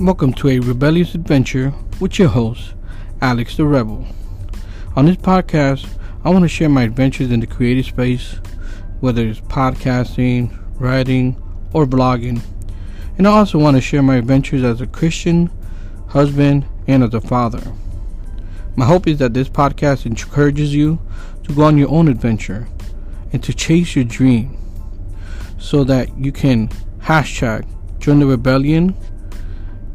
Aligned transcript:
Welcome 0.00 0.32
to 0.36 0.48
a 0.48 0.60
rebellious 0.60 1.14
adventure 1.14 1.74
with 2.00 2.18
your 2.18 2.28
host, 2.28 2.72
Alex 3.20 3.58
the 3.58 3.66
Rebel. 3.66 4.06
On 4.96 5.04
this 5.04 5.18
podcast, 5.18 5.86
I 6.24 6.30
want 6.30 6.42
to 6.44 6.48
share 6.48 6.70
my 6.70 6.84
adventures 6.84 7.30
in 7.30 7.40
the 7.40 7.46
creative 7.46 7.84
space, 7.84 8.40
whether 9.00 9.26
it's 9.26 9.40
podcasting, 9.40 10.58
writing, 10.78 11.36
or 11.74 11.84
blogging. 11.84 12.40
And 13.18 13.28
I 13.28 13.30
also 13.30 13.58
want 13.58 13.76
to 13.76 13.82
share 13.82 14.02
my 14.02 14.16
adventures 14.16 14.62
as 14.62 14.80
a 14.80 14.86
Christian, 14.86 15.50
husband, 16.08 16.64
and 16.86 17.04
as 17.04 17.12
a 17.12 17.20
father. 17.20 17.60
My 18.76 18.86
hope 18.86 19.06
is 19.06 19.18
that 19.18 19.34
this 19.34 19.50
podcast 19.50 20.06
encourages 20.06 20.74
you 20.74 20.98
to 21.42 21.54
go 21.54 21.64
on 21.64 21.76
your 21.76 21.90
own 21.90 22.08
adventure 22.08 22.68
and 23.34 23.44
to 23.44 23.52
chase 23.52 23.96
your 23.96 24.06
dream 24.06 24.56
so 25.58 25.84
that 25.84 26.16
you 26.16 26.32
can 26.32 26.68
hashtag 27.00 27.68
join 27.98 28.18
the 28.18 28.24
rebellion 28.24 28.94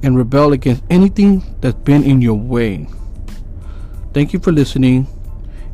and 0.03 0.17
rebel 0.17 0.53
against 0.53 0.83
anything 0.89 1.43
that's 1.61 1.77
been 1.79 2.03
in 2.03 2.21
your 2.21 2.37
way. 2.37 2.87
Thank 4.13 4.33
you 4.33 4.39
for 4.39 4.51
listening 4.51 5.07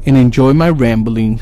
and 0.06 0.18
enjoy 0.18 0.54
my 0.54 0.70
ramblings. 0.70 1.42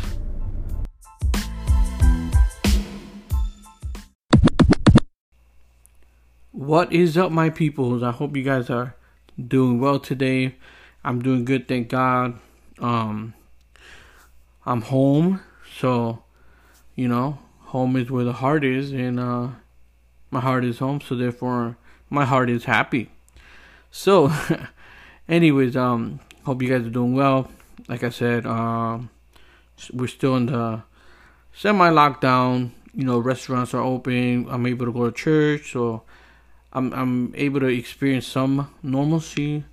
What 6.51 6.91
is 6.91 7.17
up, 7.17 7.31
my 7.31 7.49
peoples? 7.49 8.03
I 8.03 8.11
hope 8.11 8.35
you 8.35 8.43
guys 8.43 8.69
are 8.69 8.95
doing 9.47 9.79
well 9.79 9.99
today. 9.99 10.55
I'm 11.03 11.21
doing 11.21 11.45
good, 11.45 11.67
thank 11.67 11.87
God. 11.87 12.39
Um, 12.79 13.33
I'm 14.65 14.81
home, 14.81 15.41
so 15.77 16.23
you 16.95 17.07
know, 17.07 17.39
home 17.59 17.95
is 17.95 18.11
where 18.11 18.25
the 18.25 18.33
heart 18.33 18.65
is, 18.65 18.91
and 18.91 19.19
uh, 19.19 19.47
my 20.31 20.41
heart 20.41 20.65
is 20.65 20.79
home, 20.79 20.99
so 20.99 21.15
therefore 21.15 21.77
my 22.09 22.25
heart 22.25 22.49
is 22.49 22.65
happy. 22.65 23.09
So, 23.91 24.31
anyways, 25.29 25.75
um, 25.75 26.19
hope 26.45 26.61
you 26.61 26.69
guys 26.69 26.85
are 26.85 26.91
doing 26.91 27.13
well. 27.13 27.49
Like 27.87 28.03
I 28.03 28.09
said, 28.09 28.45
um, 28.45 29.09
we're 29.93 30.07
still 30.07 30.35
in 30.35 30.47
the 30.47 30.83
semi 31.53 31.89
lockdown. 31.89 32.71
You 32.93 33.05
know, 33.05 33.19
restaurants 33.19 33.73
are 33.73 33.81
open. 33.81 34.47
I'm 34.49 34.65
able 34.65 34.85
to 34.85 34.91
go 34.91 35.09
to 35.09 35.15
church, 35.15 35.71
so 35.71 36.03
I'm 36.73 36.93
I'm 36.93 37.33
able 37.35 37.59
to 37.61 37.67
experience 37.67 38.27
some 38.27 38.73
normalcy, 38.83 39.63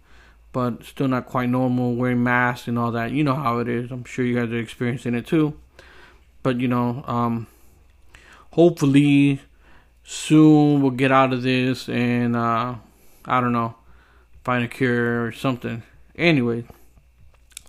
but 0.53 0.84
still 0.84 1.09
not 1.09 1.27
quite 1.27 1.48
normal. 1.48 1.95
Wearing 1.95 2.23
masks 2.23 2.69
and 2.69 2.78
all 2.78 2.93
that. 2.93 3.12
You 3.12 3.25
know 3.25 3.34
how 3.34 3.59
it 3.59 3.69
is. 3.69 3.91
I'm 3.91 4.05
sure 4.05 4.25
you 4.25 4.37
guys 4.37 4.53
are 4.53 4.59
experiencing 4.59 5.15
it 5.15 5.27
too. 5.27 5.59
But 6.43 6.61
you 6.61 6.69
know, 6.69 7.05
um, 7.06 7.47
hopefully 8.53 9.41
soon 10.07 10.81
we'll 10.81 10.93
get 10.93 11.11
out 11.11 11.33
of 11.33 11.43
this 11.43 11.89
and 11.89 12.37
uh, 12.37 12.77
I 13.25 13.41
don't 13.41 13.53
know, 13.53 13.75
find 14.45 14.65
a 14.65 14.69
cure 14.69 15.27
or 15.27 15.33
something. 15.33 15.83
Anyway, 16.15 16.65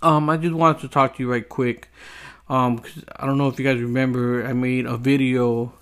um, 0.00 0.30
I 0.30 0.36
just 0.36 0.54
wanted 0.54 0.80
to 0.82 0.88
talk 0.88 1.16
to 1.16 1.22
you 1.22 1.30
right 1.30 1.46
quick. 1.46 1.88
Um, 2.48 2.78
cause 2.78 3.04
I 3.16 3.26
don't 3.26 3.36
know 3.36 3.48
if 3.48 3.58
you 3.58 3.64
guys 3.64 3.80
remember, 3.80 4.46
I 4.46 4.54
made 4.54 4.86
a 4.86 4.96
video, 4.96 5.74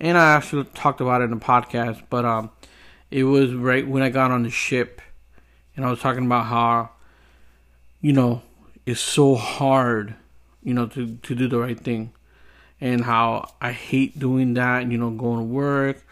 and 0.00 0.16
I 0.16 0.34
actually 0.34 0.64
talked 0.64 1.02
about 1.02 1.20
it 1.20 1.24
in 1.24 1.30
the 1.32 1.36
podcast. 1.36 2.02
But 2.08 2.24
um, 2.24 2.50
it 3.10 3.24
was 3.24 3.52
right 3.52 3.86
when 3.86 4.02
I 4.02 4.08
got 4.08 4.30
on 4.30 4.44
the 4.44 4.50
ship, 4.50 5.02
and 5.74 5.84
I 5.84 5.90
was 5.90 6.00
talking 6.00 6.24
about 6.24 6.46
how, 6.46 6.90
you 8.00 8.14
know, 8.14 8.40
it's 8.86 9.00
so 9.00 9.34
hard, 9.34 10.14
you 10.62 10.72
know, 10.72 10.86
to 10.86 11.16
to 11.16 11.34
do 11.34 11.48
the 11.48 11.58
right 11.58 11.78
thing 11.78 12.12
and 12.80 13.04
how 13.04 13.52
I 13.60 13.72
hate 13.72 14.18
doing 14.18 14.54
that, 14.54 14.90
you 14.90 14.98
know, 14.98 15.10
going 15.10 15.38
to 15.38 15.44
work, 15.44 16.04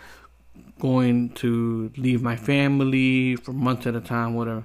going 0.81 1.31
to 1.31 1.93
leave 1.97 2.23
my 2.23 2.37
family 2.37 3.37
for 3.37 3.53
months 3.53 3.87
at 3.87 3.95
a 3.95 4.01
time, 4.01 4.35
whatever. 4.35 4.65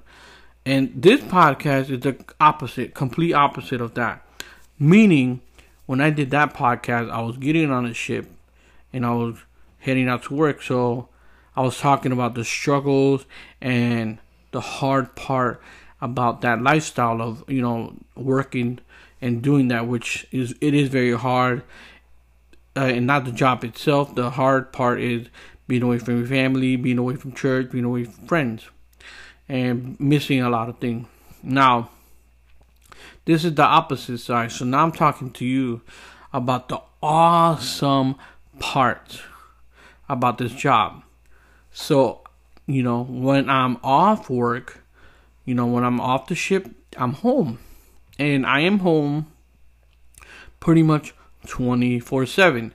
And 0.65 0.91
this 0.95 1.21
podcast 1.21 1.89
is 1.89 2.01
the 2.01 2.23
opposite, 2.39 2.93
complete 2.93 3.33
opposite 3.33 3.81
of 3.81 3.93
that. 3.95 4.25
Meaning, 4.77 5.41
when 5.85 6.01
I 6.01 6.09
did 6.09 6.31
that 6.31 6.53
podcast, 6.53 7.09
I 7.09 7.21
was 7.21 7.37
getting 7.37 7.71
on 7.71 7.85
a 7.85 7.93
ship 7.93 8.29
and 8.93 9.05
I 9.05 9.11
was 9.11 9.37
heading 9.79 10.07
out 10.07 10.23
to 10.23 10.35
work. 10.35 10.61
So 10.61 11.09
I 11.55 11.61
was 11.61 11.79
talking 11.79 12.11
about 12.11 12.35
the 12.35 12.45
struggles 12.45 13.25
and 13.59 14.19
the 14.51 14.61
hard 14.61 15.15
part 15.15 15.61
about 16.01 16.41
that 16.41 16.61
lifestyle 16.61 17.21
of, 17.21 17.43
you 17.47 17.61
know, 17.61 17.95
working 18.15 18.79
and 19.21 19.41
doing 19.41 19.67
that, 19.69 19.87
which 19.87 20.27
is 20.31 20.55
it 20.61 20.73
is 20.73 20.89
very 20.89 21.17
hard, 21.17 21.63
uh, 22.75 22.81
and 22.81 23.07
not 23.07 23.25
the 23.25 23.31
job 23.31 23.63
itself. 23.63 24.15
The 24.15 24.31
hard 24.31 24.71
part 24.71 24.99
is 24.99 25.27
being 25.67 25.83
away 25.83 25.99
from 25.99 26.17
your 26.17 26.27
family, 26.27 26.75
being 26.75 26.97
away 26.97 27.15
from 27.15 27.33
church, 27.33 27.71
being 27.71 27.85
away 27.85 28.05
from 28.05 28.27
friends, 28.27 28.69
and 29.47 29.99
missing 29.99 30.41
a 30.41 30.49
lot 30.49 30.69
of 30.69 30.79
things. 30.79 31.07
Now, 31.43 31.89
this 33.25 33.45
is 33.45 33.55
the 33.55 33.63
opposite 33.63 34.17
side. 34.19 34.51
So 34.51 34.65
now 34.65 34.83
I'm 34.83 34.91
talking 34.91 35.31
to 35.31 35.45
you 35.45 35.81
about 36.33 36.69
the 36.69 36.81
awesome 37.01 38.15
part 38.59 39.21
about 40.07 40.37
this 40.37 40.51
job. 40.51 41.03
So, 41.71 42.21
you 42.65 42.83
know, 42.83 43.03
when 43.03 43.49
I'm 43.49 43.77
off 43.83 44.29
work, 44.29 44.83
you 45.45 45.53
know, 45.53 45.67
when 45.67 45.83
I'm 45.83 46.01
off 46.01 46.27
the 46.27 46.35
ship, 46.35 46.69
I'm 46.97 47.13
home 47.13 47.59
and 48.17 48.45
I 48.45 48.61
am 48.61 48.79
home 48.79 49.27
pretty 50.59 50.83
much 50.83 51.13
24 51.49 52.25
7 52.25 52.73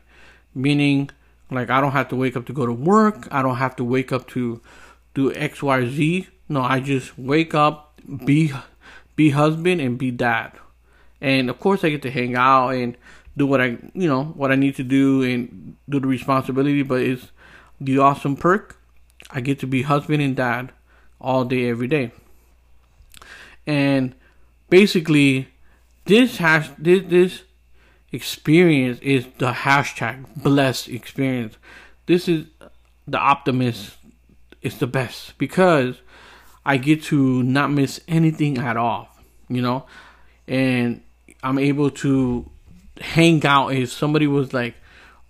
meaning 0.55 1.11
like 1.51 1.71
I 1.71 1.81
don't 1.81 1.93
have 1.93 2.09
to 2.09 2.17
wake 2.17 2.37
up 2.37 2.47
to 2.47 2.53
go 2.53 2.67
to 2.67 2.73
work 2.73 3.29
I 3.31 3.43
don't 3.43 3.57
have 3.57 3.77
to 3.77 3.85
wake 3.85 4.13
up 4.13 4.27
to 4.29 4.61
do 5.15 5.33
X 5.33 5.63
Y 5.63 5.87
Z. 5.87 6.29
No 6.49 6.63
I 6.63 6.81
just 6.81 7.19
wake 7.19 7.55
up 7.55 8.01
be 8.25 8.53
be 9.17 9.31
husband 9.31 9.81
and 9.81 9.97
be 9.97 10.11
dad. 10.11 10.53
And 11.21 11.49
of 11.49 11.59
course 11.59 11.85
I 11.85 11.91
get 11.91 12.03
to 12.03 12.11
hang 12.11 12.37
out 12.37 12.71
and 12.71 12.97
do 13.37 13.47
what 13.47 13.61
I 13.61 13.79
you 13.95 14.09
know 14.09 14.25
what 14.25 14.53
I 14.53 14.57
need 14.57 14.77
to 14.77 14.83
do 14.85 15.23
and 15.23 15.77
do 15.89 16.01
the 16.01 16.07
responsibility 16.07 16.83
but 16.83 17.01
it's 17.01 17.31
the 17.81 17.99
awesome 17.99 18.37
perk. 18.37 18.77
I 19.31 19.41
get 19.41 19.59
to 19.61 19.67
be 19.67 19.83
husband 19.83 20.23
and 20.23 20.37
dad 20.37 20.73
all 21.21 21.45
day 21.45 21.69
every 21.71 21.89
day. 21.89 22.13
And 23.67 24.15
basically 24.69 25.49
this 26.05 26.37
has 26.39 26.71
this 26.79 27.03
this 27.07 27.43
experience 28.15 29.01
is 29.01 29.27
the 29.39 29.51
hashtag 29.51 30.25
blessed 30.37 30.89
experience. 30.89 31.57
This 32.07 32.29
is 32.29 32.47
the 33.07 33.19
optimist 33.19 33.97
is 34.63 34.79
the 34.79 34.87
best 34.87 35.37
because 35.37 36.01
I 36.65 36.77
get 36.77 37.03
to 37.05 37.43
not 37.43 37.71
miss 37.71 38.01
anything 38.09 38.57
at 38.59 38.77
all, 38.77 39.09
you 39.49 39.61
know, 39.61 39.87
and 40.47 41.03
I'm 41.43 41.59
able 41.59 41.91
to 41.91 42.49
hang 43.01 43.45
out. 43.45 43.69
If 43.75 43.93
somebody 43.93 44.27
was 44.27 44.55
like, 44.55 44.77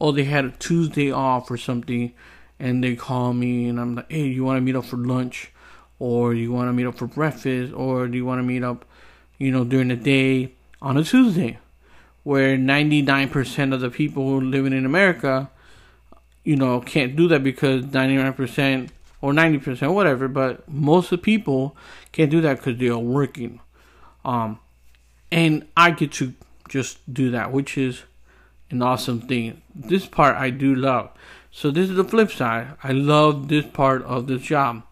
oh, 0.00 0.12
they 0.12 0.24
had 0.24 0.44
a 0.44 0.50
Tuesday 0.50 1.10
off 1.10 1.50
or 1.50 1.56
something, 1.56 2.12
and 2.60 2.84
they 2.84 2.94
call 2.94 3.32
me 3.32 3.68
and 3.68 3.80
I'm 3.80 3.96
like, 3.96 4.10
hey, 4.10 4.26
you 4.26 4.44
want 4.44 4.58
to 4.58 4.60
meet 4.60 4.76
up 4.76 4.84
for 4.84 4.96
lunch, 4.96 5.50
or 5.98 6.34
you 6.34 6.52
want 6.52 6.68
to 6.68 6.72
meet 6.72 6.86
up 6.86 6.96
for 6.96 7.06
breakfast, 7.06 7.72
or 7.72 8.06
do 8.06 8.16
you 8.16 8.24
want 8.26 8.40
to 8.40 8.44
meet 8.44 8.62
up, 8.62 8.84
you 9.38 9.50
know, 9.50 9.64
during 9.64 9.88
the 9.88 9.96
day 9.96 10.52
on 10.82 10.96
a 10.96 11.02
Tuesday? 11.02 11.58
Where 12.24 12.56
99% 12.56 13.72
of 13.72 13.80
the 13.80 13.90
people 13.90 14.24
who 14.24 14.40
living 14.40 14.72
in 14.72 14.84
America, 14.84 15.50
you 16.42 16.56
know, 16.56 16.80
can't 16.80 17.14
do 17.14 17.28
that 17.28 17.44
because 17.44 17.84
99% 17.84 18.88
or 19.20 19.32
90%, 19.32 19.94
whatever, 19.94 20.26
but 20.26 20.68
most 20.68 21.06
of 21.06 21.10
the 21.10 21.18
people 21.18 21.76
can't 22.12 22.30
do 22.30 22.40
that 22.40 22.56
because 22.58 22.78
they 22.78 22.88
are 22.88 22.98
working. 22.98 23.60
Um, 24.24 24.58
and 25.30 25.66
I 25.76 25.90
get 25.90 26.12
to 26.12 26.34
just 26.68 27.12
do 27.12 27.30
that, 27.30 27.52
which 27.52 27.76
is 27.76 28.02
an 28.70 28.82
awesome 28.82 29.20
thing. 29.20 29.62
This 29.74 30.06
part 30.06 30.36
I 30.36 30.50
do 30.50 30.74
love. 30.74 31.10
So 31.50 31.70
this 31.70 31.88
is 31.88 31.96
the 31.96 32.04
flip 32.04 32.30
side. 32.30 32.74
I 32.82 32.92
love 32.92 33.48
this 33.48 33.66
part 33.66 34.02
of 34.02 34.26
this 34.26 34.42
job. 34.42 34.82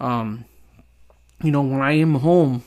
Um, 0.00 0.44
you 1.42 1.50
know, 1.50 1.62
when 1.62 1.80
I 1.80 1.92
am 1.92 2.16
home, 2.16 2.64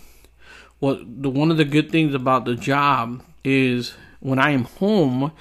what 0.80 1.00
the 1.22 1.30
one 1.30 1.52
of 1.52 1.58
the 1.58 1.66
good 1.66 1.92
things 1.92 2.14
about 2.14 2.46
the 2.46 2.56
job 2.56 3.22
is 3.48 3.94
when 4.20 4.40
I 4.40 4.52
am 4.52 4.66
home, 4.66 5.32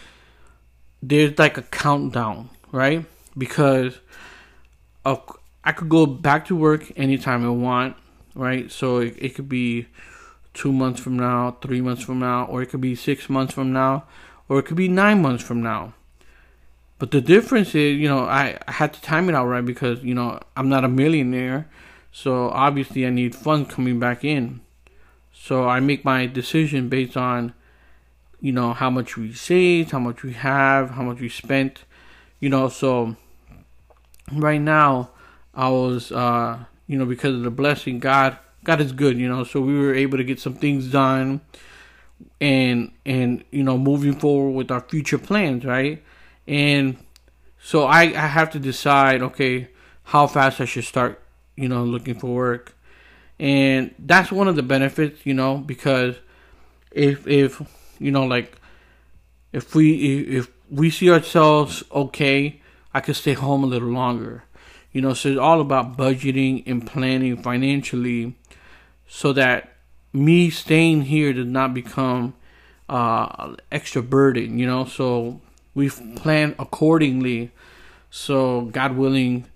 there's 1.02 1.38
like 1.38 1.58
a 1.58 1.62
countdown, 1.62 2.50
right? 2.72 3.04
Because 3.36 3.98
of, 5.04 5.20
I 5.64 5.72
could 5.72 5.88
go 5.88 6.06
back 6.06 6.46
to 6.46 6.56
work 6.56 6.92
anytime 6.96 7.44
I 7.44 7.50
want, 7.50 7.96
right? 8.34 8.70
So 8.70 8.98
it, 8.98 9.14
it 9.18 9.34
could 9.34 9.48
be 9.48 9.88
two 10.54 10.72
months 10.72 11.00
from 11.00 11.16
now, 11.16 11.58
three 11.60 11.80
months 11.80 12.02
from 12.02 12.20
now, 12.20 12.46
or 12.46 12.62
it 12.62 12.66
could 12.66 12.80
be 12.80 12.94
six 12.94 13.28
months 13.28 13.52
from 13.52 13.72
now, 13.72 14.04
or 14.48 14.60
it 14.60 14.64
could 14.64 14.76
be 14.76 14.88
nine 14.88 15.20
months 15.20 15.42
from 15.42 15.62
now. 15.62 15.92
But 16.98 17.10
the 17.10 17.20
difference 17.20 17.74
is, 17.74 17.98
you 17.98 18.08
know, 18.08 18.20
I, 18.20 18.58
I 18.66 18.72
had 18.72 18.94
to 18.94 19.02
time 19.02 19.28
it 19.28 19.34
out 19.34 19.46
right 19.46 19.64
because, 19.64 20.02
you 20.02 20.14
know, 20.14 20.40
I'm 20.56 20.68
not 20.68 20.84
a 20.84 20.88
millionaire. 20.88 21.68
So 22.10 22.48
obviously 22.48 23.06
I 23.06 23.10
need 23.10 23.34
funds 23.34 23.74
coming 23.74 24.00
back 24.00 24.24
in. 24.24 24.60
So 25.34 25.68
I 25.68 25.80
make 25.80 26.04
my 26.04 26.26
decision 26.26 26.88
based 26.88 27.16
on 27.16 27.52
you 28.40 28.52
know 28.52 28.72
how 28.72 28.90
much 28.90 29.16
we 29.16 29.32
saved, 29.32 29.90
how 29.90 29.98
much 29.98 30.22
we 30.22 30.32
have, 30.34 30.90
how 30.90 31.02
much 31.02 31.20
we 31.20 31.28
spent, 31.28 31.84
you 32.40 32.48
know. 32.48 32.68
So 32.68 33.16
right 34.32 34.60
now, 34.60 35.10
I 35.54 35.68
was, 35.68 36.12
uh, 36.12 36.64
you 36.86 36.98
know, 36.98 37.06
because 37.06 37.34
of 37.34 37.42
the 37.42 37.50
blessing, 37.50 37.98
God, 37.98 38.38
God 38.64 38.80
is 38.80 38.92
good, 38.92 39.18
you 39.18 39.28
know. 39.28 39.44
So 39.44 39.60
we 39.60 39.78
were 39.78 39.94
able 39.94 40.18
to 40.18 40.24
get 40.24 40.40
some 40.40 40.54
things 40.54 40.90
done, 40.90 41.40
and 42.40 42.92
and 43.04 43.44
you 43.50 43.62
know, 43.62 43.78
moving 43.78 44.14
forward 44.14 44.52
with 44.52 44.70
our 44.70 44.80
future 44.80 45.18
plans, 45.18 45.64
right? 45.64 46.02
And 46.46 46.98
so 47.60 47.84
I 47.84 48.02
I 48.02 48.26
have 48.26 48.50
to 48.50 48.58
decide, 48.58 49.22
okay, 49.22 49.68
how 50.04 50.26
fast 50.26 50.60
I 50.60 50.66
should 50.66 50.84
start, 50.84 51.22
you 51.56 51.68
know, 51.68 51.84
looking 51.84 52.18
for 52.18 52.34
work, 52.34 52.76
and 53.38 53.94
that's 53.98 54.30
one 54.30 54.46
of 54.46 54.56
the 54.56 54.62
benefits, 54.62 55.24
you 55.24 55.34
know, 55.34 55.58
because 55.58 56.16
if 56.90 57.26
if 57.26 57.60
you 57.98 58.10
know 58.10 58.24
like 58.24 58.56
if 59.52 59.74
we 59.74 60.20
if 60.38 60.50
we 60.70 60.90
see 60.90 61.10
ourselves 61.10 61.82
okay, 61.90 62.60
I 62.92 63.00
could 63.00 63.16
stay 63.16 63.32
home 63.34 63.64
a 63.64 63.66
little 63.66 63.88
longer. 63.88 64.44
You 64.92 65.02
know, 65.02 65.14
so 65.14 65.28
it's 65.28 65.38
all 65.38 65.60
about 65.60 65.96
budgeting 65.96 66.62
and 66.66 66.86
planning 66.86 67.42
financially 67.42 68.34
so 69.06 69.32
that 69.34 69.74
me 70.12 70.48
staying 70.50 71.02
here 71.02 71.32
does 71.32 71.46
not 71.46 71.74
become 71.74 72.34
uh 72.88 73.56
extra 73.70 74.02
burden, 74.02 74.58
you 74.58 74.66
know. 74.66 74.84
So 74.84 75.40
we 75.74 75.90
plan 75.90 76.54
accordingly. 76.58 77.50
So 78.10 78.62
God 78.62 78.96
willing 78.96 79.46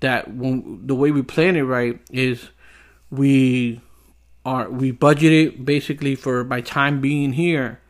that 0.00 0.32
when 0.32 0.86
the 0.86 0.94
way 0.94 1.10
we 1.10 1.22
plan 1.22 1.56
it 1.56 1.62
right 1.62 2.00
is 2.10 2.48
we 3.10 3.80
are 4.48 4.70
we 4.70 4.90
budgeted 4.90 5.62
basically 5.66 6.14
for 6.14 6.42
my 6.42 6.62
time 6.62 7.02
being 7.02 7.34
here 7.34 7.80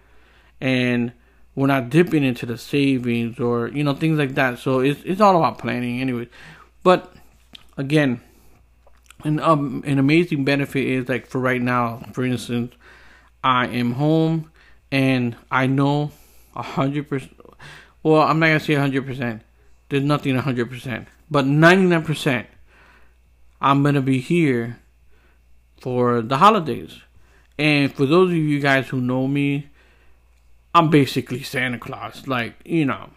and 0.60 1.12
we're 1.54 1.68
not 1.68 1.88
dipping 1.88 2.24
into 2.24 2.46
the 2.46 2.58
savings 2.58 3.38
or 3.38 3.68
you 3.68 3.84
know 3.84 3.94
things 3.94 4.18
like 4.18 4.34
that. 4.34 4.58
So 4.58 4.80
it's 4.80 5.00
it's 5.04 5.20
all 5.20 5.36
about 5.36 5.58
planning, 5.58 6.00
anyway. 6.00 6.28
But 6.82 7.12
again, 7.76 8.20
an 9.22 9.38
um 9.38 9.84
an 9.86 10.00
amazing 10.00 10.44
benefit 10.44 10.84
is 10.84 11.08
like 11.08 11.26
for 11.28 11.40
right 11.40 11.62
now, 11.62 12.02
for 12.12 12.24
instance, 12.24 12.74
I 13.44 13.68
am 13.68 13.92
home 13.92 14.50
and 14.90 15.36
I 15.52 15.68
know 15.68 16.10
a 16.56 16.62
hundred 16.62 17.08
percent. 17.08 17.38
Well, 18.02 18.22
I'm 18.22 18.40
not 18.40 18.46
gonna 18.48 18.60
say 18.60 18.74
a 18.74 18.80
hundred 18.80 19.06
percent. 19.06 19.42
There's 19.90 20.02
nothing 20.02 20.36
a 20.36 20.42
hundred 20.42 20.70
percent, 20.70 21.06
but 21.30 21.46
ninety 21.46 21.86
nine 21.86 22.02
percent. 22.02 22.48
I'm 23.60 23.84
gonna 23.84 24.02
be 24.02 24.18
here 24.18 24.80
for 25.80 26.22
the 26.22 26.38
holidays. 26.38 27.00
And 27.58 27.92
for 27.92 28.06
those 28.06 28.30
of 28.30 28.36
you 28.36 28.60
guys 28.60 28.88
who 28.88 29.00
know 29.00 29.26
me, 29.26 29.68
I'm 30.74 30.90
basically 30.90 31.42
Santa 31.42 31.78
Claus. 31.78 32.28
Like, 32.28 32.54
you 32.64 32.84
know, 32.84 33.10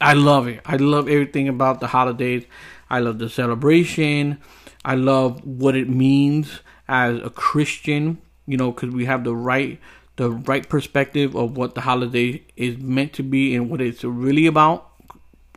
I 0.00 0.14
love 0.14 0.48
it. 0.48 0.60
I 0.64 0.76
love 0.76 1.08
everything 1.08 1.48
about 1.48 1.80
the 1.80 1.88
holidays. 1.88 2.44
I 2.88 3.00
love 3.00 3.18
the 3.18 3.28
celebration. 3.28 4.38
I 4.84 4.94
love 4.94 5.44
what 5.44 5.76
it 5.76 5.88
means 5.88 6.60
as 6.88 7.18
a 7.18 7.30
Christian, 7.30 8.18
you 8.46 8.56
know, 8.56 8.72
because 8.72 8.90
we 8.90 9.04
have 9.04 9.24
the 9.24 9.34
right 9.34 9.78
the 10.16 10.30
right 10.30 10.68
perspective 10.68 11.34
of 11.34 11.56
what 11.56 11.74
the 11.74 11.80
holiday 11.80 12.42
is 12.54 12.76
meant 12.76 13.14
to 13.14 13.22
be 13.22 13.54
and 13.54 13.70
what 13.70 13.80
it's 13.80 14.04
really 14.04 14.46
about, 14.46 14.90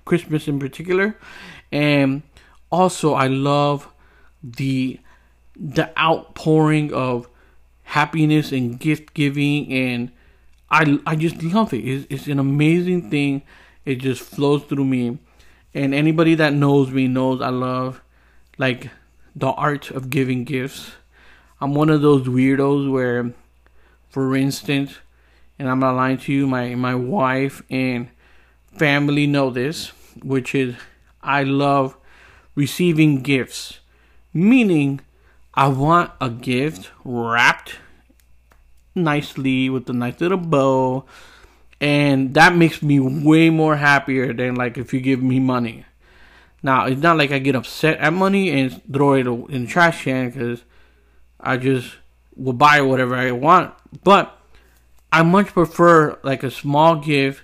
Christmas 0.06 0.48
in 0.48 0.58
particular. 0.58 1.18
And 1.70 2.22
also 2.72 3.14
I 3.14 3.28
love 3.28 3.90
the 4.42 5.00
the 5.56 5.98
outpouring 6.00 6.94
of 6.94 7.30
happiness 7.84 8.52
and 8.52 8.80
gift 8.80 9.14
giving 9.14 9.72
and 9.72 10.12
I 10.74 10.98
I 11.06 11.16
just 11.16 11.44
love 11.44 11.72
it. 11.74 11.86
It's, 11.88 12.08
it's 12.10 12.28
an 12.28 12.40
amazing 12.40 13.12
thing. 13.12 13.44
It 13.86 13.96
just 13.96 14.24
flows 14.24 14.64
through 14.64 14.86
me, 14.86 15.20
and 15.74 15.94
anybody 15.94 16.34
that 16.36 16.54
knows 16.54 16.90
me 16.90 17.08
knows 17.08 17.42
I 17.42 17.50
love 17.50 18.02
like 18.58 18.90
the 19.36 19.50
art 19.50 19.92
of 19.92 20.10
giving 20.10 20.46
gifts. 20.46 20.92
I'm 21.62 21.76
one 21.76 21.90
of 21.90 22.02
those 22.02 22.28
weirdos 22.28 22.92
where, 22.92 23.34
for 24.10 24.36
instance, 24.36 24.98
and 25.60 25.70
I'm 25.70 25.80
not 25.80 25.96
lying 25.96 26.18
to 26.18 26.34
you, 26.34 26.48
my 26.48 26.74
my 26.74 26.96
wife 26.96 27.62
and 27.70 28.10
family 28.76 29.28
know 29.28 29.52
this, 29.52 29.90
which 30.24 30.56
is 30.56 30.76
I 31.22 31.44
love 31.44 31.96
receiving 32.56 33.22
gifts, 33.22 33.80
meaning 34.34 35.02
I 35.56 35.68
want 35.68 36.12
a 36.20 36.32
gift 36.32 36.90
wrapped 37.06 37.76
nicely 38.96 39.70
with 39.70 39.88
a 39.90 39.94
nice 39.94 40.20
little 40.20 40.38
bow 40.38 41.06
and 41.80 42.34
that 42.34 42.56
makes 42.56 42.82
me 42.82 43.00
way 43.00 43.50
more 43.50 43.76
happier 43.76 44.34
than 44.34 44.56
like 44.56 44.78
if 44.78 44.94
you 44.94 45.00
give 45.00 45.22
me 45.22 45.40
money. 45.40 45.86
Now 46.64 46.86
it's 46.86 47.02
not 47.02 47.18
like 47.18 47.32
i 47.32 47.40
get 47.40 47.56
upset 47.56 48.00
at 48.00 48.14
money 48.14 48.50
and 48.50 48.82
throw 48.92 49.14
it 49.14 49.28
in 49.28 49.66
the 49.66 49.68
trash 49.68 50.06
can 50.06 50.30
because 50.30 50.64
i 51.40 51.58
just 51.58 51.96
will 52.36 52.54
buy 52.54 52.82
whatever 52.82 53.16
i 53.16 53.32
want 53.32 53.74
but 54.04 54.40
i 55.12 55.22
much 55.22 55.48
prefer 55.48 56.18
like 56.24 56.42
a 56.42 56.50
small 56.50 56.96
gift. 56.96 57.44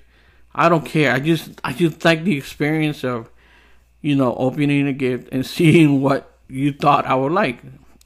I 0.56 0.68
don't 0.68 0.86
care. 0.86 1.14
I 1.14 1.20
just 1.20 1.62
i 1.64 1.74
just 1.74 2.04
like 2.04 2.24
the 2.24 2.38
experience 2.38 3.04
of 3.04 3.30
you 4.02 4.16
know 4.16 4.34
opening 4.36 4.88
a 4.88 4.94
gift 4.94 5.30
and 5.32 5.46
seeing 5.56 6.02
what 6.02 6.32
you 6.48 6.74
thought 6.74 7.06
i 7.06 7.14
would 7.14 7.32
like 7.32 7.60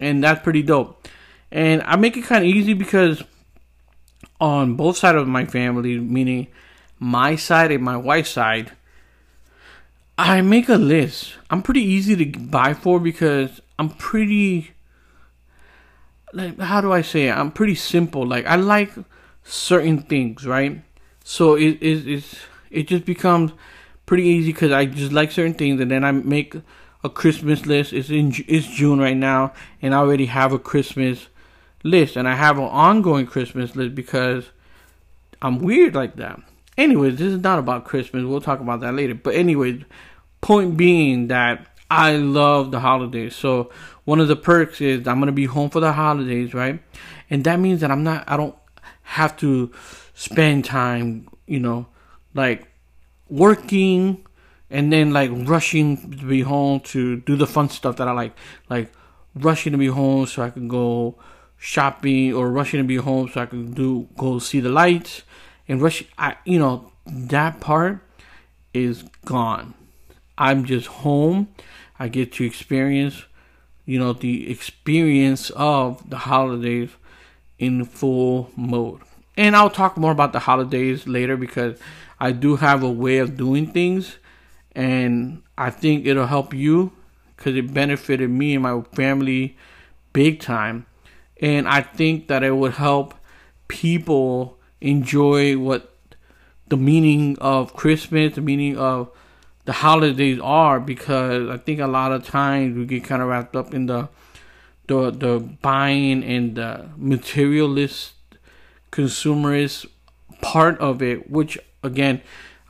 and 0.03 0.23
that's 0.23 0.41
pretty 0.43 0.61
dope 0.61 1.07
and 1.51 1.81
i 1.83 1.95
make 1.95 2.17
it 2.17 2.23
kind 2.23 2.43
of 2.43 2.49
easy 2.49 2.73
because 2.73 3.23
on 4.43 4.75
both 4.75 4.97
sides 4.97 5.17
of 5.17 5.27
my 5.27 5.45
family, 5.45 5.97
meaning 5.99 6.47
my 6.99 7.35
side 7.35 7.71
and 7.71 7.81
my 7.81 7.95
wife's 7.95 8.31
side, 8.31 8.73
I 10.17 10.41
make 10.41 10.67
a 10.67 10.75
list. 10.75 11.35
I'm 11.49 11.61
pretty 11.61 11.81
easy 11.81 12.15
to 12.17 12.39
buy 12.39 12.73
for 12.73 12.99
because 12.99 13.61
I'm 13.79 13.89
pretty 13.89 14.71
like 16.33 16.59
how 16.59 16.81
do 16.81 16.91
I 16.91 17.01
say 17.01 17.27
it? 17.27 17.31
I'm 17.31 17.51
pretty 17.51 17.75
simple. 17.75 18.25
Like 18.27 18.45
I 18.45 18.57
like 18.57 18.91
certain 19.43 19.99
things, 19.99 20.45
right? 20.45 20.81
So 21.23 21.55
it 21.55 21.77
it, 21.81 22.25
it 22.69 22.87
just 22.87 23.05
becomes 23.05 23.53
pretty 24.05 24.23
easy 24.23 24.51
because 24.51 24.73
I 24.73 24.85
just 24.85 25.13
like 25.13 25.31
certain 25.31 25.53
things, 25.53 25.79
and 25.79 25.89
then 25.89 26.03
I 26.03 26.11
make 26.11 26.55
a 27.03 27.09
Christmas 27.09 27.65
list. 27.65 27.93
It's 27.93 28.09
in 28.09 28.33
it's 28.47 28.67
June 28.67 28.99
right 28.99 29.17
now, 29.17 29.53
and 29.81 29.93
I 29.93 29.97
already 29.97 30.27
have 30.27 30.53
a 30.53 30.59
Christmas 30.59 31.27
list, 31.83 32.15
and 32.15 32.27
I 32.27 32.35
have 32.35 32.57
an 32.57 32.65
ongoing 32.65 33.25
Christmas 33.25 33.75
list 33.75 33.93
because 33.95 34.45
I'm 35.41 35.59
weird 35.59 35.95
like 35.95 36.15
that. 36.15 36.39
Anyways, 36.77 37.17
this 37.17 37.33
is 37.33 37.41
not 37.41 37.59
about 37.59 37.85
Christmas. 37.85 38.23
We'll 38.23 38.41
talk 38.41 38.59
about 38.59 38.79
that 38.79 38.93
later. 38.93 39.13
But 39.13 39.35
anyways, 39.35 39.83
point 40.41 40.77
being 40.77 41.27
that 41.27 41.67
I 41.91 42.15
love 42.15 42.71
the 42.71 42.79
holidays. 42.79 43.35
So 43.35 43.71
one 44.05 44.19
of 44.19 44.27
the 44.27 44.35
perks 44.35 44.81
is 44.81 45.07
I'm 45.07 45.19
gonna 45.19 45.31
be 45.31 45.45
home 45.45 45.69
for 45.69 45.79
the 45.79 45.93
holidays, 45.93 46.53
right? 46.53 46.81
And 47.29 47.43
that 47.43 47.59
means 47.59 47.81
that 47.81 47.91
I'm 47.91 48.03
not. 48.03 48.23
I 48.27 48.37
don't 48.37 48.55
have 49.03 49.37
to 49.37 49.71
spend 50.13 50.65
time, 50.65 51.27
you 51.45 51.59
know, 51.59 51.87
like 52.33 52.67
working 53.29 54.25
and 54.73 54.91
then 54.91 55.13
like 55.13 55.29
rushing 55.31 55.95
to 56.17 56.25
be 56.25 56.41
home 56.41 56.79
to 56.79 57.17
do 57.17 57.35
the 57.35 57.45
fun 57.45 57.69
stuff 57.69 57.97
that 57.97 58.07
I 58.07 58.11
like, 58.11 58.35
like 58.69 58.91
rushing 59.35 59.71
to 59.71 59.77
be 59.77 59.85
home 59.85 60.25
so 60.25 60.41
I 60.41 60.49
can 60.49 60.67
go 60.67 61.15
shopping 61.57 62.33
or 62.33 62.49
rushing 62.49 62.79
to 62.79 62.83
be 62.83 62.95
home 62.95 63.29
so 63.29 63.41
I 63.41 63.45
can 63.45 63.71
do 63.71 64.09
go 64.17 64.39
see 64.39 64.59
the 64.59 64.69
lights 64.69 65.21
and 65.67 65.79
rush. 65.79 66.03
I 66.17 66.37
you 66.43 66.57
know 66.57 66.91
that 67.05 67.61
part 67.61 67.99
is 68.73 69.03
gone. 69.25 69.75
I'm 70.39 70.65
just 70.65 70.87
home. 70.87 71.49
I 71.99 72.07
get 72.07 72.33
to 72.33 72.43
experience, 72.43 73.23
you 73.85 73.99
know, 73.99 74.13
the 74.13 74.49
experience 74.49 75.51
of 75.51 76.09
the 76.09 76.17
holidays 76.17 76.89
in 77.59 77.85
full 77.85 78.49
mode. 78.55 79.01
And 79.37 79.55
I'll 79.55 79.69
talk 79.69 79.97
more 79.97 80.11
about 80.11 80.33
the 80.33 80.39
holidays 80.39 81.05
later 81.07 81.37
because 81.37 81.79
I 82.19 82.31
do 82.31 82.55
have 82.55 82.81
a 82.81 82.89
way 82.89 83.19
of 83.19 83.37
doing 83.37 83.71
things 83.71 84.17
and 84.75 85.41
I 85.57 85.69
think 85.69 86.05
it'll 86.05 86.27
help 86.27 86.53
you 86.53 86.91
because 87.35 87.55
it 87.55 87.73
benefited 87.73 88.29
me 88.29 88.53
and 88.53 88.63
my 88.63 88.81
family 88.93 89.57
big 90.13 90.39
time. 90.39 90.85
And 91.41 91.67
I 91.67 91.81
think 91.81 92.27
that 92.27 92.43
it 92.43 92.55
would 92.55 92.73
help 92.73 93.13
people 93.67 94.57
enjoy 94.81 95.57
what 95.57 95.93
the 96.67 96.77
meaning 96.77 97.37
of 97.39 97.73
Christmas, 97.73 98.35
the 98.35 98.41
meaning 98.41 98.77
of 98.77 99.09
the 99.65 99.73
holidays 99.73 100.39
are 100.41 100.79
because 100.79 101.49
I 101.49 101.57
think 101.57 101.79
a 101.79 101.87
lot 101.87 102.11
of 102.11 102.25
times 102.25 102.77
we 102.77 102.85
get 102.85 103.03
kind 103.03 103.21
of 103.21 103.27
wrapped 103.27 103.55
up 103.55 103.73
in 103.73 103.85
the 103.85 104.09
the 104.87 105.11
the 105.11 105.39
buying 105.61 106.23
and 106.23 106.55
the 106.55 106.89
materialist 106.97 108.13
consumerist 108.91 109.85
part 110.41 110.77
of 110.79 111.01
it, 111.01 111.29
which 111.29 111.57
again 111.81 112.21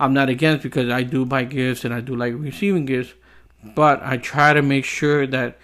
I'm 0.04 0.14
not 0.14 0.28
against 0.28 0.64
because 0.64 0.90
I 0.90 1.04
do 1.04 1.26
buy 1.26 1.46
gifts 1.46 1.86
and 1.86 1.94
I 1.94 2.02
do 2.02 2.14
like 2.14 2.34
receiving 2.36 2.86
gifts, 2.86 3.14
but 3.64 4.02
I 4.04 4.18
try 4.18 4.52
to 4.52 4.62
make 4.62 4.84
sure 4.84 5.26
that 5.28 5.58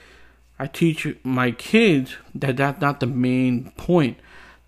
I 0.57 0.67
teach 0.67 1.05
my 1.23 1.51
kids 1.51 2.15
that 2.35 2.55
that's 2.55 2.79
not 2.79 3.01
the 3.01 3.07
main 3.07 3.71
point. 3.71 4.17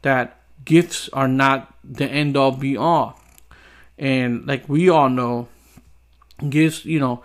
That 0.01 0.42
gifts 0.66 1.08
are 1.13 1.30
not 1.30 1.74
the 1.86 2.06
end 2.06 2.36
all 2.36 2.51
be 2.51 2.75
all. 2.75 3.18
And 3.98 4.46
like 4.46 4.68
we 4.68 4.90
all 4.90 5.10
know, 5.10 5.48
gifts, 6.50 6.84
you 6.84 7.00
know, 7.00 7.24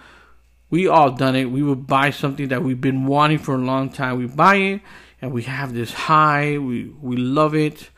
we 0.70 0.86
all 0.86 1.10
done 1.10 1.34
it. 1.34 1.46
We 1.46 1.64
would 1.64 1.88
buy 1.88 2.10
something 2.10 2.46
that 2.48 2.62
we've 2.62 2.80
been 2.80 3.06
wanting 3.06 3.38
for 3.38 3.56
a 3.56 3.58
long 3.58 3.90
time. 3.90 4.18
We 4.18 4.26
buy 4.26 4.56
it 4.56 4.82
and 5.20 5.32
we 5.32 5.42
have 5.42 5.74
this 5.74 5.92
high. 5.92 6.58
We 6.58 6.92
we 7.00 7.16
love 7.16 7.56
it, 7.56 7.90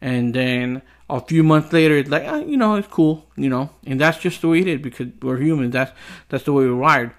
and 0.00 0.34
then 0.34 0.82
a 1.08 1.20
few 1.20 1.42
months 1.42 1.72
later, 1.72 1.96
it's 1.96 2.08
like, 2.08 2.24
oh, 2.26 2.44
you 2.44 2.56
know, 2.56 2.76
it's 2.76 2.88
cool, 2.88 3.26
you 3.36 3.48
know, 3.48 3.70
and 3.86 4.00
that's 4.00 4.18
just 4.18 4.40
the 4.40 4.48
way 4.48 4.60
it 4.60 4.68
is 4.68 4.80
because 4.80 5.08
we're 5.20 5.38
humans. 5.38 5.72
That's 5.72 5.92
that's 6.28 6.44
the 6.44 6.52
way 6.52 6.66
we're 6.66 6.76
wired. 6.76 7.12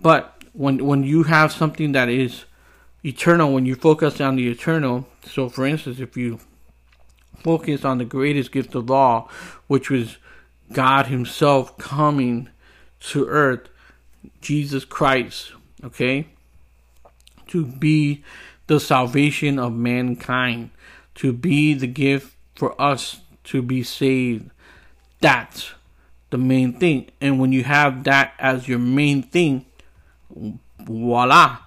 But 0.00 0.42
when 0.52 0.86
when 0.86 1.02
you 1.02 1.24
have 1.24 1.52
something 1.52 1.92
that 1.92 2.08
is 2.08 2.44
eternal, 3.04 3.52
when 3.52 3.66
you 3.66 3.74
focus 3.74 4.20
on 4.20 4.36
the 4.36 4.48
eternal, 4.48 5.06
so 5.24 5.48
for 5.48 5.66
instance, 5.66 6.00
if 6.00 6.16
you 6.16 6.40
focus 7.42 7.84
on 7.84 7.98
the 7.98 8.04
greatest 8.04 8.52
gift 8.52 8.74
of 8.74 8.90
all, 8.90 9.30
which 9.66 9.90
was 9.90 10.16
God 10.72 11.06
Himself 11.06 11.76
coming 11.76 12.48
to 13.00 13.26
earth, 13.26 13.68
Jesus 14.40 14.84
Christ, 14.84 15.52
okay, 15.84 16.28
to 17.48 17.66
be 17.66 18.24
the 18.66 18.80
salvation 18.80 19.58
of 19.58 19.72
mankind, 19.72 20.70
to 21.16 21.32
be 21.32 21.74
the 21.74 21.86
gift 21.86 22.34
for 22.56 22.80
us 22.80 23.20
to 23.46 23.62
be 23.62 23.82
saved. 23.82 24.50
That's 25.20 25.72
the 26.30 26.38
main 26.38 26.74
thing. 26.74 27.10
And 27.20 27.40
when 27.40 27.52
you 27.52 27.64
have 27.64 28.04
that 28.04 28.34
as 28.38 28.68
your 28.68 28.78
main 28.78 29.22
thing, 29.22 29.66
voila, 30.80 31.58